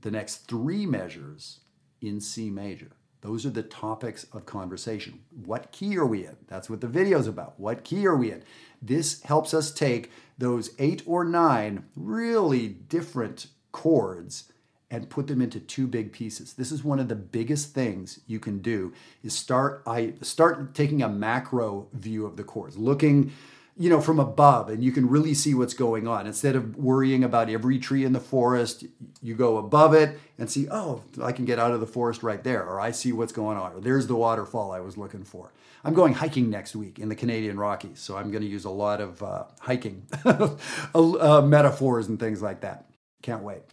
the 0.02 0.12
next 0.12 0.48
three 0.48 0.86
measures 0.86 1.62
in 2.02 2.20
C 2.20 2.50
major. 2.50 2.92
Those 3.22 3.46
are 3.46 3.52
the 3.52 3.64
topics 3.64 4.26
of 4.34 4.46
conversation. 4.46 5.22
What 5.32 5.72
key 5.72 5.98
are 5.98 6.06
we 6.06 6.28
in? 6.28 6.36
That's 6.48 6.70
what 6.70 6.82
the 6.82 6.88
video 6.88 7.18
is 7.18 7.26
about. 7.26 7.60
What 7.60 7.84
key 7.84 8.06
are 8.06 8.16
we 8.16 8.32
in? 8.32 8.44
This 8.82 9.24
helps 9.24 9.52
us 9.52 9.72
take 9.72 10.12
those 10.38 10.76
eight 10.78 11.02
or 11.08 11.24
nine 11.24 11.86
really 11.96 12.68
different 12.68 13.48
chords 13.72 14.52
and 14.92 15.10
put 15.10 15.28
them 15.28 15.42
into 15.42 15.60
two 15.60 15.88
big 15.88 16.12
pieces. 16.12 16.54
This 16.54 16.72
is 16.72 16.84
one 16.84 17.00
of 17.00 17.08
the 17.08 17.16
biggest 17.16 17.74
things 17.74 18.20
you 18.28 18.40
can 18.40 18.60
do 18.60 18.94
is 19.24 19.34
start 19.34 19.82
I 19.86 20.14
start 20.22 20.74
taking 20.74 21.02
a 21.02 21.10
macro 21.10 21.88
view 21.94 22.26
of 22.26 22.38
the 22.38 22.44
course, 22.44 22.78
looking 22.78 23.32
you 23.78 23.90
know 23.90 24.00
from 24.00 24.20
above 24.20 24.70
and 24.70 24.82
you 24.82 24.92
can 24.92 25.10
really 25.10 25.34
see 25.34 25.54
what's 25.54 25.74
going 25.74 26.08
on. 26.08 26.28
Instead 26.28 26.56
of 26.56 26.78
worrying 26.78 27.24
about 27.24 27.50
every 27.50 27.80
tree 27.80 28.06
in 28.06 28.14
the 28.14 28.20
forest 28.20 28.86
you 29.22 29.36
go 29.36 29.58
above 29.58 29.94
it 29.94 30.20
and 30.38 30.50
see 30.50 30.68
oh 30.70 31.04
i 31.22 31.32
can 31.32 31.46
get 31.46 31.60
out 31.60 31.72
of 31.72 31.80
the 31.80 31.88
forest 31.88 32.24
right 32.24 32.44
there 32.44 32.64
or 32.64 32.80
i 32.80 32.92
see 32.92 33.12
what's 33.12 33.34
going 33.34 33.58
on 33.58 33.74
or 33.74 33.82
there's 33.82 34.08
the 34.08 34.16
waterfall 34.16 34.72
i 34.72 34.80
was 34.80 34.98
looking 34.98 35.24
for. 35.24 35.52
I'm 35.84 35.94
going 35.94 36.16
hiking 36.16 36.50
next 36.50 36.76
week 36.76 36.98
in 37.00 37.10
the 37.10 37.16
canadian 37.16 37.58
rockies 37.58 38.00
so 38.00 38.16
i'm 38.18 38.32
going 38.32 38.44
to 38.44 38.50
use 38.50 38.66
a 38.66 38.70
lot 38.70 39.02
of 39.02 39.22
uh, 39.22 39.44
hiking 39.60 40.08
uh, 40.26 41.42
metaphors 41.42 42.08
and 42.08 42.20
things 42.20 42.42
like 42.42 42.62
that. 42.62 42.86
Can't 43.22 43.42
wait 43.42 43.64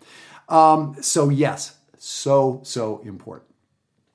um, 0.48 0.96
so, 1.00 1.28
yes, 1.28 1.76
so, 1.98 2.60
so 2.64 3.00
important. 3.04 3.50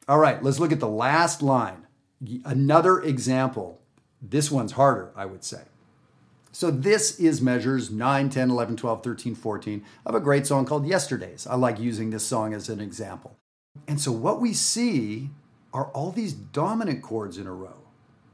All 0.07 0.19
right, 0.19 0.41
let's 0.41 0.59
look 0.59 0.71
at 0.71 0.79
the 0.79 0.87
last 0.87 1.41
line. 1.41 1.87
Another 2.45 2.99
example. 2.99 3.81
This 4.21 4.49
one's 4.49 4.73
harder, 4.73 5.11
I 5.15 5.25
would 5.25 5.43
say. 5.43 5.61
So, 6.51 6.71
this 6.71 7.19
is 7.19 7.41
measures 7.41 7.91
9, 7.91 8.29
10, 8.29 8.49
11, 8.49 8.77
12, 8.77 9.03
13, 9.03 9.35
14 9.35 9.85
of 10.05 10.15
a 10.15 10.19
great 10.19 10.47
song 10.47 10.65
called 10.65 10.87
Yesterdays. 10.87 11.45
I 11.45 11.55
like 11.55 11.79
using 11.79 12.09
this 12.09 12.25
song 12.25 12.53
as 12.53 12.67
an 12.67 12.79
example. 12.79 13.37
And 13.87 14.01
so, 14.01 14.11
what 14.11 14.41
we 14.41 14.53
see 14.53 15.29
are 15.71 15.91
all 15.91 16.11
these 16.11 16.33
dominant 16.33 17.03
chords 17.03 17.37
in 17.37 17.45
a 17.45 17.53
row. 17.53 17.77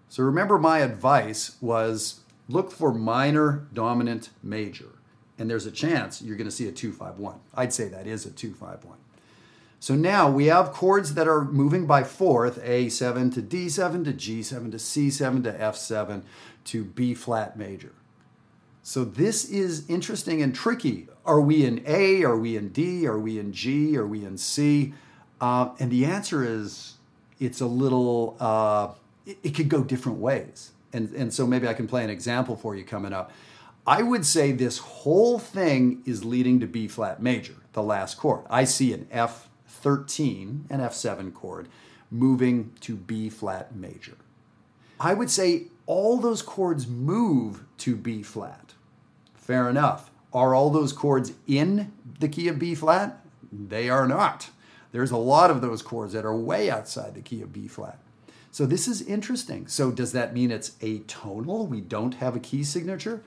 So, 0.07 0.23
remember, 0.23 0.57
my 0.57 0.79
advice 0.79 1.57
was 1.59 2.21
look 2.47 2.71
for 2.71 2.93
minor, 2.93 3.67
dominant, 3.73 4.29
major 4.41 4.93
and 5.37 5.49
there's 5.49 5.65
a 5.65 5.71
chance 5.71 6.21
you're 6.21 6.37
going 6.37 6.49
to 6.49 6.55
see 6.55 6.67
a 6.67 6.71
251. 6.71 7.39
I'd 7.55 7.73
say 7.73 7.87
that 7.87 8.07
is 8.07 8.25
a 8.25 8.31
251. 8.31 8.97
So 9.79 9.95
now 9.95 10.29
we 10.29 10.45
have 10.45 10.71
chords 10.71 11.13
that 11.15 11.27
are 11.27 11.43
moving 11.43 11.85
by 11.85 12.03
fourth, 12.03 12.63
A7 12.63 13.33
to 13.33 13.41
D7 13.41 14.05
to 14.05 14.13
G7 14.13 14.71
to 14.71 14.77
C7 14.77 15.43
to 15.43 15.51
F7 15.51 16.21
to 16.65 16.83
B 16.85 17.13
flat 17.13 17.57
major. 17.57 17.91
So 18.81 19.03
this 19.03 19.49
is 19.49 19.89
interesting 19.89 20.41
and 20.41 20.53
tricky. 20.55 21.07
Are 21.25 21.41
we 21.41 21.65
in 21.65 21.83
A? 21.85 22.23
Are 22.23 22.37
we 22.37 22.55
in 22.55 22.69
D? 22.69 23.07
Are 23.07 23.19
we 23.19 23.39
in 23.39 23.51
G? 23.51 23.97
Are 23.97 24.07
we 24.07 24.25
in 24.25 24.37
C? 24.37 24.93
Uh, 25.41 25.71
and 25.79 25.91
the 25.91 26.05
answer 26.05 26.45
is 26.45 26.95
it's 27.39 27.59
a 27.59 27.65
little, 27.65 28.37
uh, 28.39 28.89
it, 29.25 29.37
it 29.43 29.55
could 29.55 29.67
go 29.67 29.83
different 29.83 30.19
ways. 30.19 30.71
And, 30.93 31.13
and 31.13 31.33
so 31.33 31.47
maybe 31.47 31.67
I 31.67 31.73
can 31.73 31.87
play 31.87 32.03
an 32.03 32.09
example 32.09 32.55
for 32.55 32.75
you 32.75 32.85
coming 32.85 33.11
up. 33.11 33.31
I 33.85 34.01
would 34.01 34.25
say 34.25 34.51
this 34.51 34.77
whole 34.77 35.39
thing 35.39 36.03
is 36.05 36.23
leading 36.23 36.59
to 36.61 36.67
B 36.67 36.87
flat 36.87 37.21
major, 37.21 37.55
the 37.73 37.83
last 37.83 38.17
chord. 38.17 38.45
I 38.49 38.63
see 38.63 38.93
an 38.93 39.07
F13 39.13 40.65
and 40.69 40.81
F7 40.81 41.33
chord 41.33 41.67
moving 42.09 42.71
to 42.81 42.95
B 42.95 43.29
flat 43.29 43.75
major. 43.75 44.15
I 44.99 45.13
would 45.13 45.29
say 45.29 45.67
all 45.85 46.17
those 46.17 46.41
chords 46.41 46.87
move 46.87 47.65
to 47.79 47.95
B 47.95 48.23
flat. 48.23 48.73
Fair 49.33 49.69
enough. 49.69 50.09
Are 50.31 50.55
all 50.55 50.69
those 50.69 50.93
chords 50.93 51.33
in 51.45 51.91
the 52.19 52.29
key 52.29 52.47
of 52.47 52.57
B 52.57 52.75
flat? 52.75 53.19
They 53.51 53.89
are 53.89 54.07
not. 54.07 54.49
There's 54.93 55.11
a 55.11 55.17
lot 55.17 55.51
of 55.51 55.61
those 55.61 55.81
chords 55.81 56.13
that 56.13 56.25
are 56.25 56.35
way 56.35 56.69
outside 56.69 57.15
the 57.15 57.21
key 57.21 57.41
of 57.41 57.51
B 57.51 57.67
flat. 57.67 57.99
So 58.51 58.65
this 58.65 58.87
is 58.87 59.01
interesting. 59.01 59.67
So 59.67 59.91
does 59.91 60.11
that 60.13 60.33
mean 60.33 60.51
it's 60.51 60.71
atonal? 60.81 61.67
We 61.67 61.81
don't 61.81 62.15
have 62.15 62.35
a 62.35 62.39
key 62.39 62.63
signature? 62.63 63.23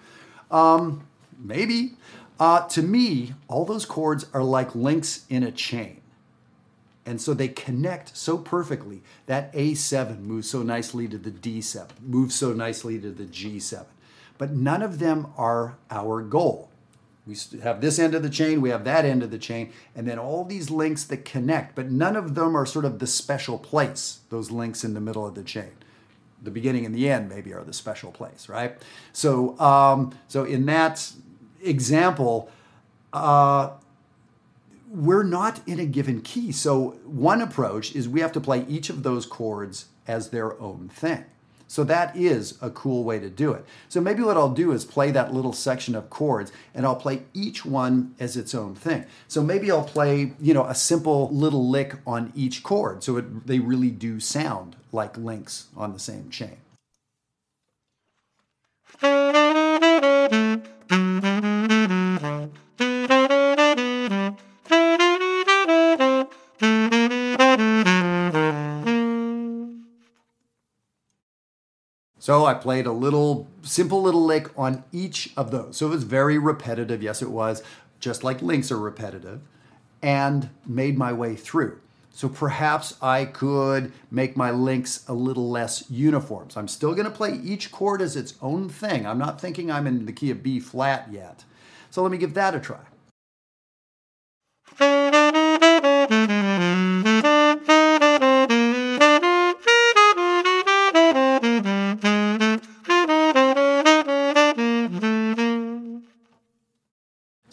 Um, 0.50 1.06
maybe. 1.38 1.94
Uh, 2.38 2.66
to 2.68 2.82
me, 2.82 3.34
all 3.48 3.64
those 3.64 3.86
chords 3.86 4.26
are 4.34 4.42
like 4.42 4.74
links 4.74 5.24
in 5.28 5.42
a 5.42 5.50
chain. 5.50 6.00
And 7.06 7.20
so 7.20 7.34
they 7.34 7.48
connect 7.48 8.16
so 8.16 8.36
perfectly. 8.36 9.02
That 9.26 9.52
A7 9.54 10.20
moves 10.20 10.50
so 10.50 10.62
nicely 10.62 11.08
to 11.08 11.18
the 11.18 11.30
D7, 11.30 11.88
moves 12.02 12.34
so 12.34 12.52
nicely 12.52 12.98
to 13.00 13.10
the 13.10 13.24
G7. 13.24 13.86
But 14.38 14.50
none 14.50 14.82
of 14.82 14.98
them 14.98 15.28
are 15.38 15.78
our 15.90 16.20
goal. 16.22 16.70
We 17.26 17.36
have 17.62 17.80
this 17.80 17.98
end 17.98 18.14
of 18.14 18.22
the 18.22 18.30
chain, 18.30 18.60
we 18.60 18.70
have 18.70 18.84
that 18.84 19.04
end 19.04 19.22
of 19.22 19.32
the 19.32 19.38
chain, 19.38 19.72
and 19.96 20.06
then 20.06 20.18
all 20.18 20.44
these 20.44 20.70
links 20.70 21.02
that 21.04 21.24
connect, 21.24 21.74
but 21.74 21.90
none 21.90 22.14
of 22.14 22.36
them 22.36 22.56
are 22.56 22.64
sort 22.66 22.84
of 22.84 23.00
the 23.00 23.06
special 23.06 23.58
place, 23.58 24.20
those 24.28 24.52
links 24.52 24.84
in 24.84 24.94
the 24.94 25.00
middle 25.00 25.26
of 25.26 25.34
the 25.34 25.42
chain 25.42 25.72
the 26.46 26.50
beginning 26.50 26.86
and 26.86 26.94
the 26.94 27.10
end 27.10 27.28
maybe 27.28 27.52
are 27.52 27.62
the 27.62 27.74
special 27.74 28.10
place, 28.10 28.48
right? 28.48 28.78
So, 29.12 29.58
um, 29.60 30.16
so 30.28 30.44
in 30.44 30.64
that 30.66 31.12
example, 31.62 32.50
uh, 33.12 33.70
we're 34.88 35.24
not 35.24 35.60
in 35.66 35.78
a 35.78 35.84
given 35.86 36.22
key. 36.22 36.52
So 36.52 36.92
one 37.04 37.42
approach 37.42 37.94
is 37.94 38.08
we 38.08 38.20
have 38.20 38.32
to 38.32 38.40
play 38.40 38.64
each 38.68 38.88
of 38.88 39.02
those 39.02 39.26
chords 39.26 39.86
as 40.06 40.30
their 40.30 40.58
own 40.60 40.88
thing. 40.88 41.24
So 41.68 41.82
that 41.84 42.16
is 42.16 42.56
a 42.62 42.70
cool 42.70 43.02
way 43.02 43.18
to 43.18 43.28
do 43.28 43.52
it. 43.52 43.64
So 43.88 44.00
maybe 44.00 44.22
what 44.22 44.36
I'll 44.36 44.52
do 44.52 44.70
is 44.72 44.84
play 44.84 45.10
that 45.10 45.34
little 45.34 45.52
section 45.52 45.94
of 45.96 46.10
chords 46.10 46.52
and 46.74 46.86
I'll 46.86 46.96
play 46.96 47.24
each 47.34 47.64
one 47.64 48.14
as 48.20 48.36
its 48.36 48.54
own 48.54 48.74
thing. 48.74 49.04
So 49.26 49.42
maybe 49.42 49.70
I'll 49.70 49.82
play, 49.82 50.32
you 50.40 50.54
know, 50.54 50.64
a 50.64 50.74
simple 50.74 51.28
little 51.32 51.68
lick 51.68 51.96
on 52.06 52.32
each 52.36 52.62
chord 52.62 53.02
so 53.02 53.16
it, 53.16 53.46
they 53.46 53.58
really 53.58 53.90
do 53.90 54.20
sound 54.20 54.76
like 54.96 55.16
links 55.16 55.66
on 55.76 55.92
the 55.92 56.00
same 56.00 56.30
chain. 56.30 56.56
So 72.18 72.44
I 72.44 72.54
played 72.54 72.86
a 72.86 72.92
little, 72.92 73.46
simple 73.62 74.02
little 74.02 74.24
lick 74.24 74.48
on 74.58 74.82
each 74.90 75.32
of 75.36 75.52
those. 75.52 75.76
So 75.76 75.86
it 75.86 75.90
was 75.90 76.02
very 76.02 76.38
repetitive. 76.38 77.00
Yes, 77.00 77.22
it 77.22 77.30
was, 77.30 77.62
just 78.00 78.24
like 78.24 78.42
links 78.42 78.72
are 78.72 78.78
repetitive, 78.78 79.42
and 80.02 80.50
made 80.66 80.98
my 80.98 81.12
way 81.12 81.36
through. 81.36 81.78
So 82.16 82.30
perhaps 82.30 82.96
I 83.02 83.26
could 83.26 83.92
make 84.10 84.38
my 84.38 84.50
links 84.50 85.04
a 85.06 85.12
little 85.12 85.50
less 85.50 85.84
uniform. 85.90 86.48
So 86.48 86.58
I'm 86.58 86.66
still 86.66 86.94
to 87.04 87.10
play 87.10 87.38
each 87.44 87.70
chord 87.70 88.00
as 88.00 88.16
its 88.16 88.32
own 88.40 88.70
thing. 88.70 89.06
I'm 89.06 89.18
not 89.18 89.38
thinking 89.38 89.70
I'm 89.70 89.86
in 89.86 90.06
the 90.06 90.14
key 90.14 90.30
of 90.30 90.42
B 90.42 90.58
flat 90.58 91.08
yet. 91.12 91.44
So 91.90 92.02
let 92.02 92.10
me 92.10 92.16
give 92.16 92.32
that 92.32 92.54
a 92.54 92.58
try. 92.58 92.80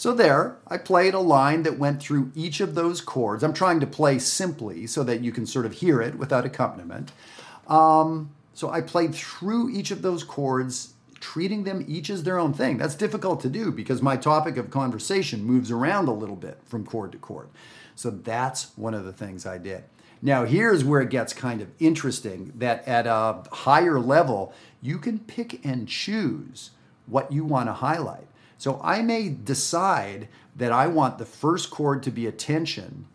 So 0.04 0.12
there, 0.12 0.58
I 0.68 0.80
played 0.80 1.14
a 1.14 1.20
line 1.20 1.64
that 1.64 1.80
went 1.80 2.04
through 2.04 2.34
each 2.36 2.60
of 2.60 2.76
those 2.76 3.00
chords. 3.00 3.42
I'm 3.42 3.54
trying 3.54 3.80
to 3.80 3.88
play 3.88 4.20
simply 4.20 4.86
so 4.86 5.02
that 5.02 5.22
you 5.22 5.32
can 5.32 5.46
sort 5.46 5.66
of 5.66 5.72
hear 5.72 6.02
it 6.02 6.16
without 6.16 6.46
accompaniment. 6.46 7.14
Um, 7.70 8.32
so 8.54 8.70
I 8.70 8.82
played 8.82 9.16
through 9.16 9.70
each 9.70 9.92
of 9.92 10.02
those 10.02 10.26
chords, 10.26 10.96
treating 11.22 11.64
them 11.64 11.86
each 11.88 12.10
as 12.10 12.24
their 12.24 12.38
own 12.38 12.54
thing. 12.54 12.78
That's 12.78 12.96
difficult 12.96 13.40
to 13.44 13.50
do 13.50 13.72
because 13.72 14.02
my 14.02 14.18
topic 14.18 14.58
of 14.58 14.70
conversation 14.70 15.46
moves 15.46 15.72
around 15.72 16.10
a 16.10 16.14
little 16.14 16.36
bit 16.36 16.58
from 16.66 16.86
chord 16.86 17.14
to 17.14 17.18
chord. 17.18 17.48
So 17.96 18.10
that's 18.10 18.78
one 18.78 18.94
of 18.94 19.06
the 19.06 19.14
things 19.14 19.46
I 19.46 19.58
did. 19.58 19.86
Now, 20.22 20.44
here's 20.44 20.84
where 20.84 21.00
it 21.00 21.12
gets 21.12 21.32
kind 21.32 21.62
of 21.62 21.70
interesting 21.80 22.52
that 22.58 22.86
at 22.86 23.08
a 23.08 23.44
higher 23.54 24.02
level, 24.02 24.54
you 24.82 24.98
can 24.98 25.20
pick 25.20 25.66
and 25.66 25.88
choose 25.88 26.72
what 27.06 27.32
you 27.32 27.46
want 27.46 27.70
to 27.70 27.74
highlight. 27.74 28.28
So 28.58 28.80
I 28.84 29.02
may 29.02 29.30
decide 29.30 30.28
that 30.56 30.72
I 30.72 30.88
want 30.88 31.18
the 31.18 31.26
first 31.26 31.72
chord 31.72 32.04
to 32.04 32.12
be 32.12 32.28
a 32.28 32.32
tension 32.32 33.06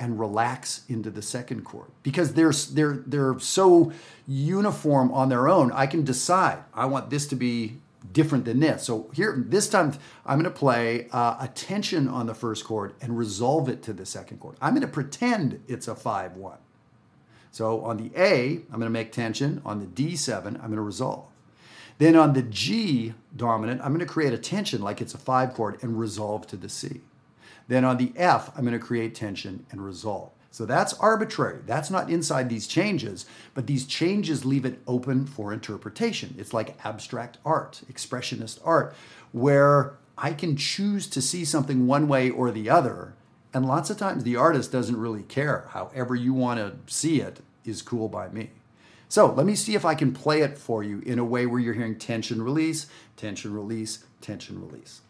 and 0.00 0.20
relax 0.20 0.82
into 0.88 1.10
the 1.10 1.22
second 1.22 1.64
chord 1.64 1.90
because 2.02 2.34
they're 2.34 2.52
they're 2.52 3.02
they're 3.06 3.38
so 3.40 3.92
uniform 4.26 5.12
on 5.12 5.28
their 5.28 5.48
own. 5.48 5.72
I 5.72 5.86
can 5.86 6.04
decide 6.04 6.58
I 6.72 6.86
want 6.86 7.10
this 7.10 7.26
to 7.28 7.36
be 7.36 7.80
different 8.12 8.44
than 8.44 8.60
this. 8.60 8.84
So 8.84 9.10
here 9.12 9.42
this 9.46 9.68
time 9.68 9.94
I'm 10.24 10.38
going 10.38 10.44
to 10.44 10.56
play 10.56 11.08
uh, 11.10 11.36
a 11.40 11.48
tension 11.48 12.08
on 12.08 12.26
the 12.26 12.34
first 12.34 12.64
chord 12.64 12.94
and 13.00 13.18
resolve 13.18 13.68
it 13.68 13.82
to 13.84 13.92
the 13.92 14.06
second 14.06 14.38
chord. 14.38 14.56
I'm 14.60 14.74
going 14.74 14.82
to 14.82 14.88
pretend 14.88 15.62
it's 15.66 15.88
a 15.88 15.94
5-1. 15.94 16.58
So 17.50 17.80
on 17.84 17.96
the 17.96 18.10
A, 18.16 18.52
I'm 18.52 18.78
going 18.78 18.82
to 18.82 18.90
make 18.90 19.10
tension. 19.10 19.62
On 19.64 19.80
the 19.80 19.86
D7, 19.86 20.46
I'm 20.46 20.54
going 20.54 20.72
to 20.76 20.80
resolve. 20.80 21.26
Then 21.98 22.14
on 22.16 22.32
the 22.32 22.42
G 22.42 23.14
dominant, 23.36 23.80
I'm 23.82 23.88
going 23.88 24.00
to 24.00 24.06
create 24.06 24.32
a 24.32 24.38
tension 24.38 24.80
like 24.80 25.00
it's 25.00 25.14
a 25.14 25.18
five 25.18 25.52
chord 25.54 25.82
and 25.82 25.98
resolve 25.98 26.46
to 26.48 26.56
the 26.56 26.68
C. 26.68 27.02
Then 27.66 27.84
on 27.84 27.98
the 27.98 28.12
F, 28.16 28.50
I'm 28.56 28.64
going 28.64 28.78
to 28.78 28.84
create 28.84 29.14
tension 29.14 29.66
and 29.70 29.84
resolve. 29.84 30.30
So 30.50 30.64
that's 30.64 30.94
arbitrary. 30.94 31.60
That's 31.66 31.90
not 31.90 32.10
inside 32.10 32.48
these 32.48 32.66
changes, 32.66 33.26
but 33.54 33.66
these 33.66 33.84
changes 33.84 34.44
leave 34.44 34.64
it 34.64 34.80
open 34.86 35.26
for 35.26 35.52
interpretation. 35.52 36.34
It's 36.38 36.54
like 36.54 36.84
abstract 36.84 37.38
art, 37.44 37.82
expressionist 37.92 38.58
art, 38.64 38.94
where 39.32 39.94
I 40.16 40.32
can 40.32 40.56
choose 40.56 41.06
to 41.08 41.20
see 41.20 41.44
something 41.44 41.86
one 41.86 42.08
way 42.08 42.30
or 42.30 42.50
the 42.50 42.70
other. 42.70 43.14
And 43.52 43.66
lots 43.66 43.90
of 43.90 43.98
times 43.98 44.24
the 44.24 44.36
artist 44.36 44.72
doesn't 44.72 44.96
really 44.96 45.22
care. 45.22 45.68
However, 45.70 46.14
you 46.14 46.32
want 46.32 46.58
to 46.58 46.92
see 46.92 47.20
it 47.20 47.40
is 47.64 47.82
cool 47.82 48.08
by 48.08 48.28
me. 48.28 48.50
So 49.08 49.32
let 49.32 49.46
me 49.46 49.54
see 49.54 49.74
if 49.74 49.84
I 49.84 49.94
can 49.94 50.12
play 50.12 50.42
it 50.42 50.58
for 50.58 50.82
you 50.82 51.00
in 51.00 51.18
a 51.18 51.24
way 51.24 51.46
where 51.46 51.60
you're 51.60 51.74
hearing 51.74 51.98
tension 51.98 52.42
release, 52.42 52.86
tension 53.16 53.54
release, 53.54 54.04
tension 54.20 54.60
release. 54.60 55.00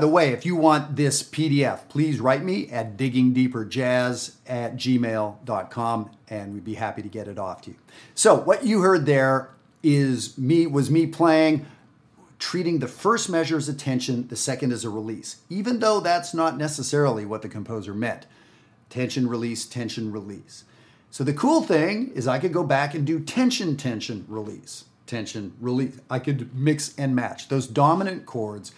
The 0.00 0.08
way, 0.08 0.30
if 0.32 0.44
you 0.44 0.56
want 0.56 0.96
this 0.96 1.22
PDF, 1.22 1.88
please 1.88 2.18
write 2.20 2.42
me 2.42 2.68
at 2.70 2.96
diggingdeeperjazz 2.96 4.34
at 4.46 4.76
gmail.com 4.76 6.10
and 6.28 6.54
we'd 6.54 6.64
be 6.64 6.74
happy 6.74 7.02
to 7.02 7.08
get 7.08 7.28
it 7.28 7.38
off 7.38 7.62
to 7.62 7.70
you. 7.70 7.76
So, 8.14 8.34
what 8.34 8.64
you 8.64 8.80
heard 8.80 9.06
there 9.06 9.50
is 9.82 10.36
me 10.36 10.66
was 10.66 10.90
me 10.90 11.06
playing 11.06 11.66
treating 12.40 12.78
the 12.78 12.88
first 12.88 13.28
measure 13.28 13.58
as 13.58 13.68
a 13.68 13.74
tension, 13.74 14.26
the 14.28 14.36
second 14.36 14.72
as 14.72 14.84
a 14.84 14.90
release, 14.90 15.42
even 15.48 15.78
though 15.78 16.00
that's 16.00 16.34
not 16.34 16.56
necessarily 16.56 17.24
what 17.24 17.42
the 17.42 17.48
composer 17.48 17.94
meant. 17.94 18.26
Tension, 18.88 19.28
release, 19.28 19.66
tension, 19.66 20.10
release. 20.10 20.64
So 21.10 21.22
the 21.22 21.34
cool 21.34 21.62
thing 21.62 22.10
is 22.14 22.26
I 22.26 22.38
could 22.38 22.52
go 22.52 22.64
back 22.64 22.94
and 22.94 23.06
do 23.06 23.20
tension, 23.20 23.76
tension, 23.76 24.24
release, 24.26 24.84
tension, 25.06 25.52
release. 25.60 26.00
I 26.08 26.18
could 26.18 26.56
mix 26.56 26.94
and 26.96 27.14
match 27.14 27.48
those 27.48 27.66
dominant 27.66 28.26
chords 28.26 28.72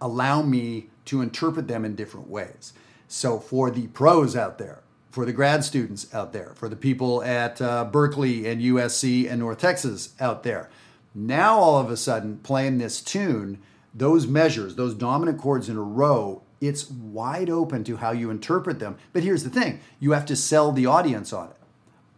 allow 0.00 0.42
me 0.42 0.88
to 1.06 1.22
interpret 1.22 1.68
them 1.68 1.84
in 1.84 1.94
different 1.94 2.28
ways. 2.28 2.72
So, 3.08 3.38
for 3.38 3.70
the 3.70 3.86
pros 3.88 4.34
out 4.34 4.58
there, 4.58 4.82
for 5.10 5.24
the 5.24 5.32
grad 5.32 5.64
students 5.64 6.12
out 6.12 6.32
there, 6.32 6.52
for 6.56 6.68
the 6.68 6.76
people 6.76 7.22
at 7.22 7.62
uh, 7.62 7.88
Berklee 7.90 8.44
and 8.44 8.60
USC 8.60 9.30
and 9.30 9.40
North 9.40 9.58
Texas 9.58 10.14
out 10.20 10.42
there, 10.42 10.68
now 11.14 11.56
all 11.56 11.78
of 11.78 11.90
a 11.90 11.96
sudden 11.96 12.38
playing 12.38 12.78
this 12.78 13.00
tune, 13.00 13.58
those 13.94 14.26
measures, 14.26 14.74
those 14.74 14.94
dominant 14.94 15.40
chords 15.40 15.68
in 15.68 15.76
a 15.76 15.82
row, 15.82 16.42
it's 16.60 16.90
wide 16.90 17.48
open 17.48 17.84
to 17.84 17.96
how 17.96 18.10
you 18.10 18.30
interpret 18.30 18.78
them. 18.78 18.98
But 19.12 19.22
here's 19.22 19.44
the 19.44 19.50
thing 19.50 19.80
you 20.00 20.12
have 20.12 20.26
to 20.26 20.36
sell 20.36 20.72
the 20.72 20.86
audience 20.86 21.32
on 21.32 21.48
it. 21.48 21.56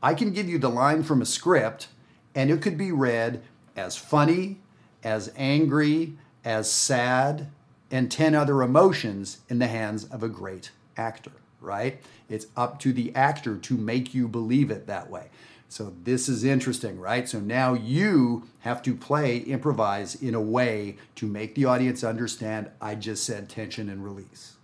I 0.03 0.15
can 0.15 0.33
give 0.33 0.49
you 0.49 0.59
the 0.59 0.69
line 0.69 1.03
from 1.03 1.21
a 1.21 1.27
script, 1.27 1.89
and 2.35 2.51
it 2.51 2.63
could 2.63 2.79
be 2.79 2.93
read 2.93 3.43
as 3.77 3.97
funny, 3.97 4.61
as 5.03 5.33
angry, 5.37 6.15
as 6.45 6.71
sad, 6.71 7.49
and 7.91 8.11
10 8.11 8.35
other 8.35 8.63
emotions 8.63 9.39
in 9.49 9.59
the 9.59 9.67
hands 9.67 10.05
of 10.05 10.23
a 10.23 10.29
great 10.29 10.71
actor, 10.97 11.33
right? 11.61 12.03
It's 12.29 12.47
up 12.57 12.79
to 12.81 12.93
the 12.93 13.15
actor 13.15 13.57
to 13.57 13.77
make 13.77 14.15
you 14.15 14.29
believe 14.29 14.71
it 14.71 14.87
that 14.87 15.11
way. 15.11 15.29
So 15.71 15.93
this 16.05 16.29
is 16.29 16.45
interesting, 16.45 16.99
right? 16.99 17.29
So 17.29 17.41
now 17.41 17.75
you 17.75 18.49
have 18.61 18.83
to 18.83 18.95
play, 18.95 19.39
improvise 19.39 20.15
in 20.15 20.35
a 20.35 20.41
way 20.41 20.97
to 21.17 21.27
make 21.27 21.55
the 21.55 21.67
audience 21.67 22.03
understand 22.03 22.71
I 22.81 22.95
just 22.95 23.25
said 23.25 23.49
tension 23.49 23.91
and 23.91 24.03
release. 24.03 24.55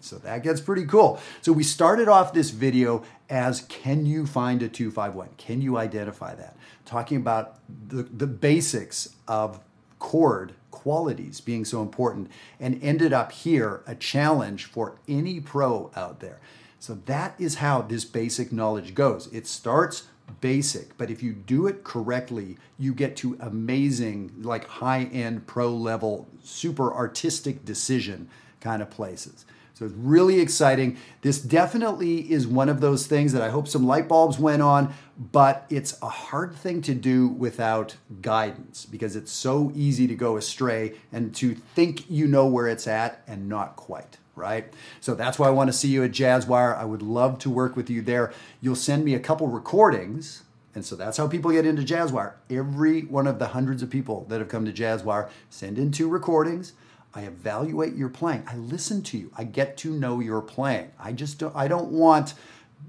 So 0.00 0.16
that 0.18 0.42
gets 0.42 0.60
pretty 0.60 0.86
cool. 0.86 1.20
So 1.42 1.52
we 1.52 1.62
started 1.62 2.08
off 2.08 2.32
this 2.32 2.50
video 2.50 3.02
as 3.28 3.62
can 3.62 4.06
you 4.06 4.26
find 4.26 4.62
a 4.62 4.68
251? 4.68 5.28
Can 5.36 5.60
you 5.60 5.76
identify 5.76 6.34
that? 6.34 6.56
Talking 6.86 7.18
about 7.18 7.58
the, 7.88 8.04
the 8.04 8.26
basics 8.26 9.14
of 9.26 9.60
chord 9.98 10.54
qualities 10.70 11.40
being 11.40 11.64
so 11.64 11.82
important 11.82 12.30
and 12.60 12.82
ended 12.82 13.12
up 13.12 13.32
here 13.32 13.82
a 13.86 13.94
challenge 13.94 14.64
for 14.64 14.98
any 15.08 15.40
pro 15.40 15.90
out 15.96 16.20
there. 16.20 16.40
So 16.80 16.98
that 17.06 17.34
is 17.38 17.56
how 17.56 17.82
this 17.82 18.04
basic 18.04 18.52
knowledge 18.52 18.94
goes. 18.94 19.26
It 19.32 19.46
starts 19.46 20.04
basic, 20.40 20.96
but 20.96 21.10
if 21.10 21.22
you 21.22 21.32
do 21.32 21.66
it 21.66 21.84
correctly, 21.84 22.56
you 22.78 22.94
get 22.94 23.16
to 23.16 23.36
amazing, 23.40 24.32
like 24.40 24.66
high 24.66 25.04
end, 25.04 25.46
pro 25.46 25.70
level, 25.70 26.28
super 26.42 26.92
artistic 26.92 27.64
decision 27.64 28.28
kind 28.60 28.82
of 28.82 28.90
places. 28.90 29.44
So 29.78 29.84
it's 29.84 29.94
really 29.94 30.40
exciting. 30.40 30.96
This 31.22 31.40
definitely 31.40 32.32
is 32.32 32.48
one 32.48 32.68
of 32.68 32.80
those 32.80 33.06
things 33.06 33.32
that 33.32 33.42
I 33.42 33.50
hope 33.50 33.68
some 33.68 33.86
light 33.86 34.08
bulbs 34.08 34.36
went 34.36 34.60
on, 34.60 34.92
but 35.16 35.66
it's 35.70 35.96
a 36.02 36.08
hard 36.08 36.52
thing 36.56 36.82
to 36.82 36.94
do 36.94 37.28
without 37.28 37.94
guidance 38.20 38.86
because 38.86 39.14
it's 39.14 39.30
so 39.30 39.70
easy 39.76 40.08
to 40.08 40.16
go 40.16 40.36
astray 40.36 40.94
and 41.12 41.32
to 41.36 41.54
think 41.54 42.10
you 42.10 42.26
know 42.26 42.44
where 42.44 42.66
it's 42.66 42.88
at 42.88 43.22
and 43.28 43.48
not 43.48 43.76
quite 43.76 44.16
right? 44.34 44.72
So 45.00 45.16
that's 45.16 45.36
why 45.36 45.48
I 45.48 45.50
want 45.50 45.68
to 45.68 45.72
see 45.72 45.88
you 45.88 46.04
at 46.04 46.12
Jazzwire. 46.12 46.76
I 46.76 46.84
would 46.84 47.02
love 47.02 47.40
to 47.40 47.50
work 47.50 47.74
with 47.74 47.90
you 47.90 48.02
there. 48.02 48.32
You'll 48.60 48.76
send 48.76 49.04
me 49.04 49.14
a 49.14 49.18
couple 49.18 49.48
recordings. 49.48 50.44
And 50.76 50.84
so 50.84 50.94
that's 50.94 51.16
how 51.16 51.26
people 51.26 51.50
get 51.50 51.66
into 51.66 51.82
Jazzwire. 51.82 52.34
Every 52.48 53.02
one 53.02 53.26
of 53.26 53.40
the 53.40 53.48
hundreds 53.48 53.82
of 53.82 53.90
people 53.90 54.26
that 54.28 54.38
have 54.38 54.48
come 54.48 54.64
to 54.64 54.72
Jazzwire 54.72 55.28
send 55.50 55.76
in 55.76 55.90
two 55.90 56.08
recordings. 56.08 56.72
I 57.14 57.22
evaluate 57.22 57.94
your 57.94 58.08
playing. 58.08 58.44
I 58.46 58.56
listen 58.56 59.02
to 59.04 59.18
you. 59.18 59.32
I 59.36 59.44
get 59.44 59.76
to 59.78 59.90
know 59.90 60.20
your 60.20 60.42
playing. 60.42 60.92
I 60.98 61.12
just 61.12 61.38
don't, 61.38 61.54
I 61.56 61.68
don't 61.68 61.90
want 61.90 62.34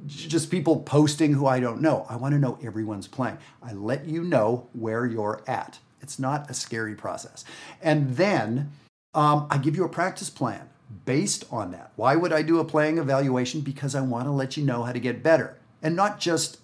just 0.05 0.51
people 0.51 0.81
posting 0.81 1.33
who 1.33 1.47
I 1.47 1.59
don't 1.59 1.81
know. 1.81 2.05
I 2.09 2.15
want 2.15 2.33
to 2.33 2.39
know 2.39 2.57
everyone's 2.63 3.07
playing. 3.07 3.37
I 3.61 3.73
let 3.73 4.05
you 4.05 4.23
know 4.23 4.67
where 4.73 5.05
you're 5.05 5.41
at. 5.47 5.79
It's 6.01 6.19
not 6.19 6.49
a 6.49 6.53
scary 6.53 6.95
process. 6.95 7.43
And 7.81 8.15
then 8.15 8.71
um, 9.13 9.47
I 9.49 9.57
give 9.57 9.75
you 9.75 9.83
a 9.83 9.89
practice 9.89 10.29
plan 10.29 10.69
based 11.05 11.45
on 11.51 11.71
that. 11.71 11.91
Why 11.95 12.15
would 12.15 12.33
I 12.33 12.41
do 12.41 12.59
a 12.59 12.65
playing 12.65 12.97
evaluation? 12.97 13.61
Because 13.61 13.95
I 13.95 14.01
want 14.01 14.25
to 14.25 14.31
let 14.31 14.57
you 14.57 14.63
know 14.63 14.83
how 14.83 14.91
to 14.91 14.99
get 14.99 15.23
better. 15.23 15.57
And 15.81 15.95
not 15.95 16.19
just 16.19 16.59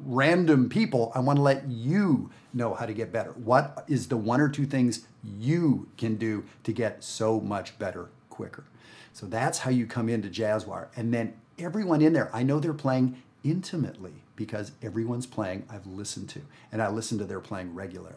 random 0.00 0.68
people. 0.68 1.12
I 1.14 1.20
want 1.20 1.38
to 1.38 1.42
let 1.42 1.68
you 1.68 2.30
know 2.52 2.74
how 2.74 2.86
to 2.86 2.92
get 2.92 3.12
better. 3.12 3.32
What 3.32 3.84
is 3.88 4.08
the 4.08 4.16
one 4.16 4.40
or 4.40 4.48
two 4.48 4.66
things 4.66 5.06
you 5.22 5.88
can 5.96 6.16
do 6.16 6.44
to 6.64 6.72
get 6.72 7.02
so 7.02 7.40
much 7.40 7.78
better 7.78 8.08
quicker? 8.30 8.64
So 9.12 9.26
that's 9.26 9.60
how 9.60 9.70
you 9.70 9.86
come 9.86 10.08
into 10.08 10.28
Jazzwire. 10.28 10.88
And 10.96 11.12
then 11.12 11.34
everyone 11.58 12.02
in 12.02 12.12
there, 12.12 12.30
I 12.34 12.42
know 12.42 12.60
they're 12.60 12.74
playing 12.74 13.22
intimately 13.42 14.12
because 14.34 14.72
everyone's 14.82 15.26
playing 15.26 15.64
I've 15.70 15.86
listened 15.86 16.28
to, 16.30 16.42
and 16.70 16.82
I 16.82 16.88
listen 16.90 17.16
to 17.18 17.24
their 17.24 17.40
playing 17.40 17.74
regularly. 17.74 18.16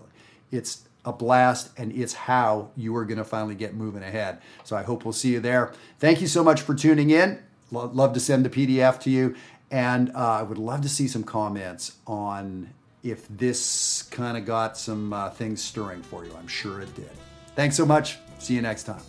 It's 0.51 0.83
a 1.05 1.13
blast, 1.13 1.71
and 1.77 1.93
it's 1.93 2.13
how 2.13 2.71
you 2.75 2.93
are 2.97 3.05
going 3.05 3.19
to 3.19 3.23
finally 3.23 3.55
get 3.55 3.73
moving 3.73 4.03
ahead. 4.03 4.41
So 4.65 4.75
I 4.75 4.83
hope 4.83 5.05
we'll 5.05 5.13
see 5.13 5.31
you 5.31 5.39
there. 5.39 5.71
Thank 5.99 6.19
you 6.19 6.27
so 6.27 6.43
much 6.43 6.61
for 6.61 6.75
tuning 6.75 7.09
in. 7.09 7.39
Love 7.71 8.13
to 8.13 8.19
send 8.19 8.43
the 8.43 8.49
PDF 8.49 8.99
to 9.01 9.09
you. 9.09 9.35
And 9.71 10.09
uh, 10.15 10.39
I 10.39 10.43
would 10.43 10.57
love 10.57 10.81
to 10.81 10.89
see 10.89 11.07
some 11.07 11.23
comments 11.23 11.97
on 12.07 12.69
if 13.03 13.27
this 13.29 14.03
kind 14.03 14.37
of 14.37 14.45
got 14.45 14.77
some 14.77 15.13
uh, 15.13 15.29
things 15.29 15.61
stirring 15.61 16.01
for 16.01 16.25
you. 16.25 16.35
I'm 16.37 16.47
sure 16.47 16.81
it 16.81 16.93
did. 16.95 17.11
Thanks 17.55 17.75
so 17.75 17.85
much. 17.85 18.17
See 18.39 18.55
you 18.55 18.61
next 18.61 18.83
time. 18.83 19.01